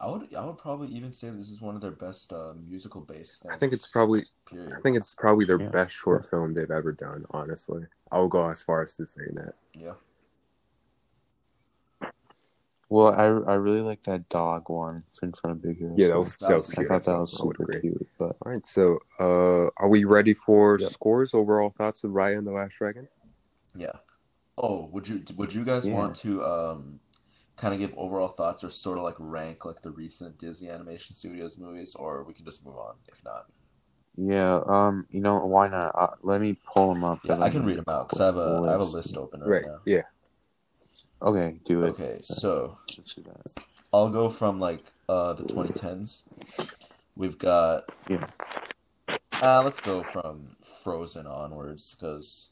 [0.00, 3.02] I would I would probably even say this is one of their best uh, musical
[3.02, 3.44] based.
[3.50, 4.74] I think it's probably period.
[4.78, 5.68] I think it's probably their Yeah.
[5.68, 7.82] best short film they've ever done, honestly.
[8.10, 9.54] I'll go as far as to say that.
[9.74, 9.92] yeah.
[12.88, 15.94] Well, I I really like that dog one in front of Big Hero.
[15.96, 17.80] Yeah, that was that that was was I thought that was would super agree.
[17.82, 18.08] cute.
[18.18, 20.90] But All right, so uh, are we ready for Yep.
[20.90, 21.34] scores?
[21.34, 23.06] Overall thoughts of Raya and the Last Dragon?
[23.76, 23.92] Yeah.
[24.58, 25.94] Oh, would you would you guys Yeah.
[25.94, 27.00] want to um
[27.60, 31.14] kind of give overall thoughts or sort of like rank like the recent Disney Animation
[31.14, 33.46] Studios movies, or we can just move on if not.
[34.16, 35.94] yeah, um, you know why not?
[35.94, 37.20] Uh, let me pull them up.
[37.24, 38.94] Yeah, 'cause I can read them out because I have a I have a list.
[38.94, 39.66] list open right, Right.
[39.66, 39.78] now.
[39.84, 40.02] Yeah.
[41.22, 41.88] Okay, do it.
[41.90, 43.64] Okay, so Let's do that.
[43.92, 46.24] I'll go from like uh the 2010s.
[47.16, 48.26] We've got Yeah.
[49.42, 52.50] uh let's go from Frozen onwards because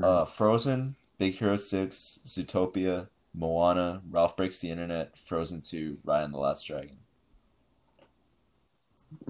[0.00, 6.34] uh Frozen, Big Hero 6, Zootopia, Moana, Ralph Breaks the Internet, Frozen 2, Raya and
[6.34, 6.98] the Last Dragon.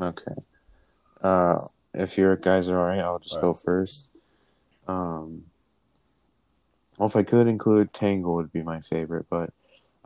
[0.01, 0.35] Okay.
[1.23, 1.59] Uh,
[1.95, 4.11] if your guys are alright, I'll just go first.
[4.89, 5.45] Um,
[6.97, 9.53] well, if I could include Tangle, would be my favorite, but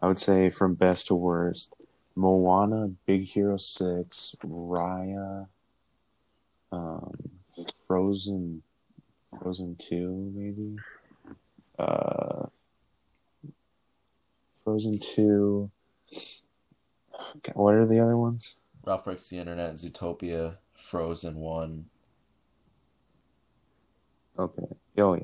[0.01, 1.75] I would say from best to worst,
[2.15, 5.49] Moana, Big Hero Six, Raya,
[6.71, 7.15] um,
[7.87, 8.63] Frozen,
[9.41, 10.77] Frozen Two, maybe.
[11.79, 12.47] Uh,
[14.65, 15.71] Frozen Two.
[17.37, 18.61] Okay, What are the other ones?
[18.85, 21.85] Ralph Breaks the Internet, Zootopia, Frozen 1.
[24.39, 24.63] Okay.
[24.99, 25.23] Oh yeah.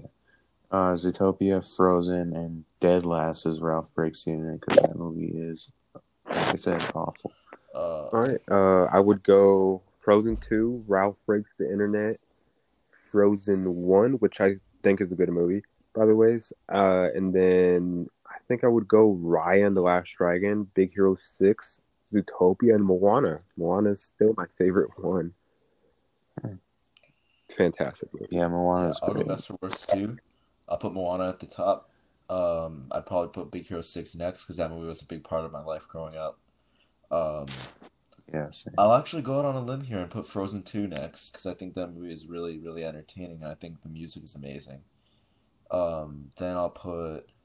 [0.70, 5.72] Uh, Zootopia, Frozen, and Dead Last is Ralph Breaks the Internet because that movie is,
[5.95, 7.32] like I said, awful.
[7.74, 8.41] Uh, All right.
[8.51, 12.16] Uh, I would go Frozen 2, Ralph Breaks the Internet,
[13.11, 15.62] Frozen 1, which I think is a good movie,
[15.95, 16.53] by the ways.
[16.72, 18.20] Uh, and then I
[18.51, 21.80] think I would go Raya and the Last Dragon, Big Hero 6,
[22.12, 23.42] Zootopia, and Moana.
[23.57, 25.32] Moana is still my favorite one.
[26.40, 26.55] Hmm.
[27.57, 28.26] Fantastic movie.
[28.30, 30.18] Yeah, yeah, Moana's I'll go best for worst too.
[30.68, 31.90] I'll put Moana at the top.
[32.28, 35.44] Um, I'd probably put Big Hero 6 next because that movie was a big part
[35.44, 36.40] of my life growing up.
[37.12, 37.46] Um,
[38.32, 38.74] Yeah, same.
[38.78, 41.55] I'll actually go out on a limb here and put Frozen 2 next because I
[41.55, 44.82] think that movie is really, really entertaining and I think the music is amazing.
[45.70, 47.39] Um, then I'll put I'll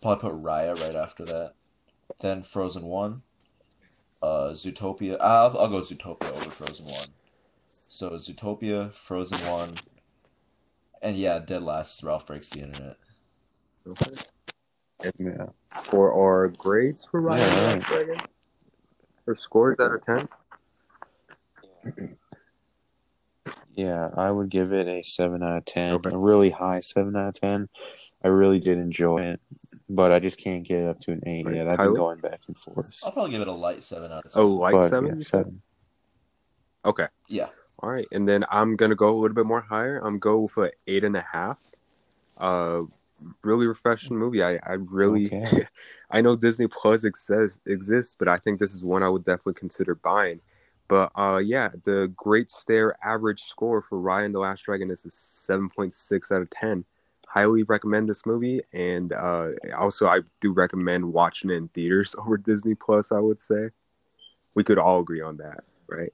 [0.00, 1.54] probably put Raya right after that.
[2.20, 3.22] Then Frozen 1.
[4.22, 5.16] Uh, Zootopia.
[5.20, 7.06] I'll, I'll go Zootopia over Frozen 1.
[7.68, 9.74] So Zootopia, Frozen 1,
[11.02, 12.96] and yeah, Dead Last, Ralph Breaks the Internet.
[13.86, 14.10] Okay.
[15.18, 15.46] Yeah.
[15.68, 18.16] For our grades for Raya and the Yeah, Last Dragon?
[19.26, 20.28] Or scores out of 10?
[23.74, 25.94] Yeah, I would give it a 7 out of 10.
[25.94, 26.10] Okay.
[26.12, 27.68] A really high 7 out of 10.
[28.24, 29.40] I really did enjoy it,
[29.88, 31.54] but I just can't get it up to an 8 Right.
[31.56, 31.68] yet.
[31.68, 33.00] I've been going back and forth.
[33.04, 34.42] I'll probably give it a light 7 out of 10.
[34.42, 35.16] Oh, like but, 7?
[35.16, 35.62] yeah, 7.
[36.84, 37.06] Okay.
[37.28, 37.48] Yeah.
[37.80, 39.98] All right, and then I'm gonna go a little bit more higher.
[39.98, 41.62] I'm go with an eight and a half.
[42.36, 42.82] Uh,
[43.42, 44.42] really refreshing movie.
[44.42, 45.66] I I really, Okay.
[46.10, 49.54] I know Disney Plus exists exists, but I think this is one I would definitely
[49.54, 50.40] consider buying.
[50.88, 55.04] But uh, yeah, the Great Stare average score for Raya and the Last Dragon is
[55.04, 56.84] a seven point six out of ten.
[57.28, 62.36] Highly recommend this movie, and uh, also I do recommend watching it in theaters over
[62.36, 63.12] Disney Plus.
[63.12, 63.70] I would say
[64.54, 66.12] we could all agree on that, right?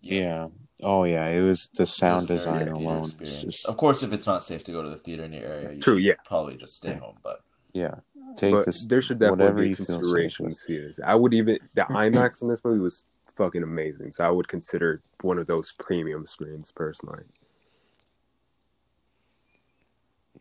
[0.00, 0.48] Yeah.
[0.82, 1.28] Oh, yeah.
[1.28, 3.10] It was the sound was a very design alone.
[3.20, 5.44] It's just, Of course, if it's not safe to go to the theater in your
[5.44, 6.14] area, you True, should yeah.
[6.26, 7.16] probably just stay home.
[7.22, 7.40] But
[7.72, 7.94] yeah.
[8.36, 8.86] Take but this.
[8.86, 10.54] there should whatever definitely be you consideration with.
[10.54, 10.98] to see this.
[11.04, 13.04] I would even the IMAX in this movie was
[13.36, 17.24] fucking amazing, so I would consider one of those premium screens personally.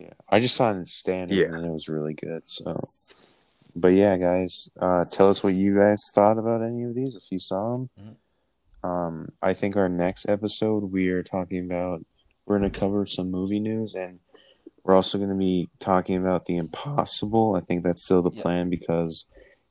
[0.01, 1.55] Yeah, I just saw it in standard Yeah.
[1.55, 2.47] and it was really good.
[2.47, 2.73] So,
[3.75, 7.23] but yeah, guys, uh, tell us what you guys thought about any of these if
[7.31, 7.89] you saw them.
[7.99, 8.87] Mhm.
[8.87, 12.03] Um, I think our next episode we are talking about.
[12.45, 14.19] We're going to cover some movie news and
[14.83, 17.55] we're also going to be talking about the impossible.
[17.55, 18.41] I think that's still the Yeah.
[18.41, 19.25] plan because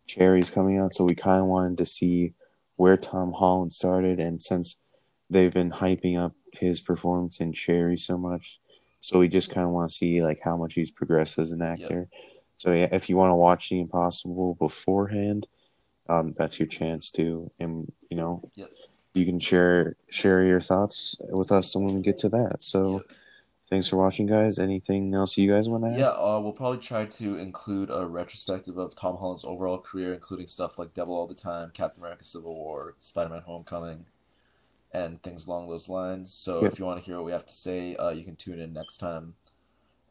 [0.07, 2.35] Cherry's coming out, so we kind of wanted to see
[2.77, 4.79] where Tom Holland started, and since
[5.29, 8.60] they've been hyping up his performance in Cherry so much,
[9.01, 11.63] so we just kind of want to see like how much he's progressed as an
[11.63, 12.09] actor.
[12.57, 15.47] So yeah, if you want to watch The Impossible beforehand,
[16.09, 18.69] um, that's your chance to, and you know, Yep.
[19.15, 22.63] you can share share your thoughts with us when we get to that.
[22.63, 22.99] So.
[22.99, 23.13] Yep.
[23.69, 24.59] Thanks for watching, guys.
[24.59, 25.97] Anything else you guys want to add?
[26.01, 30.49] Yeah, uh, we'll probably try to include a retrospective of Tom Holland's overall career, including
[30.49, 34.07] stuff like Devil All the Time, Captain America: Civil War, Spider-Man: Homecoming,
[34.93, 36.33] and things along those lines.
[36.35, 36.69] So Yeah.
[36.69, 38.73] if you want to hear what we have to say, uh, you can tune in
[38.73, 39.35] next time.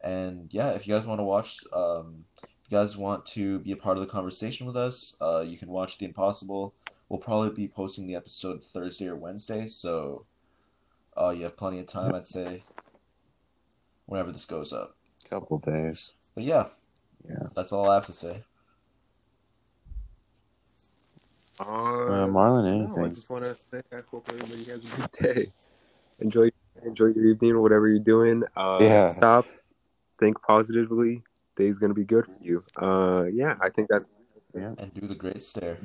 [0.02, 3.72] And yeah, if you guys want to watch, um, if you guys want to be
[3.72, 6.74] a part of the conversation with us, uh, you can watch The Impossible.
[7.08, 10.24] We'll probably be posting the episode Thursday or Wednesday, so
[11.16, 12.62] uh, you have plenty of time, I'd say,
[14.06, 14.96] whenever this goes up.
[15.28, 16.14] Couple days.
[16.34, 16.68] But yeah,
[17.28, 17.48] Yeah.
[17.54, 18.44] that's all I have to say.
[21.60, 23.14] Uh, Uh, Marlon, no, I anything?
[23.14, 25.46] just want to say I hope everybody has a good day.
[26.20, 26.50] Enjoy
[26.84, 28.42] enjoy your evening or whatever you're doing.
[28.56, 29.10] Uh, Yeah.
[29.10, 29.46] Stop.
[30.18, 31.22] Think positively.
[31.56, 32.64] Day's gonna be good for you.
[32.76, 34.06] Uh, yeah, I think that's
[34.54, 34.74] Yeah.
[34.78, 35.76] And do the great stare.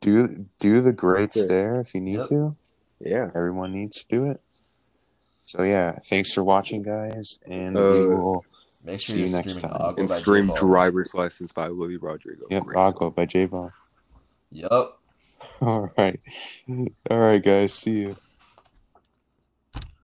[0.00, 2.26] Do do the great That's stare if you need Yep.
[2.28, 2.56] to.
[3.00, 3.30] yeah.
[3.34, 4.40] Everyone needs to do it.
[5.44, 8.44] So yeah, thanks for watching, guys, and we Uh, will.
[8.82, 9.72] Make sure See you're next time.
[9.74, 10.56] Agua And stream J-Ball.
[10.56, 12.46] driver's license by Olivia Rodrigo.
[12.48, 13.70] Yep, Great Aqua by J Ball.
[14.52, 14.99] Yup.
[15.60, 16.20] All right,
[17.10, 17.74] all right, guys.
[17.74, 18.16] See you.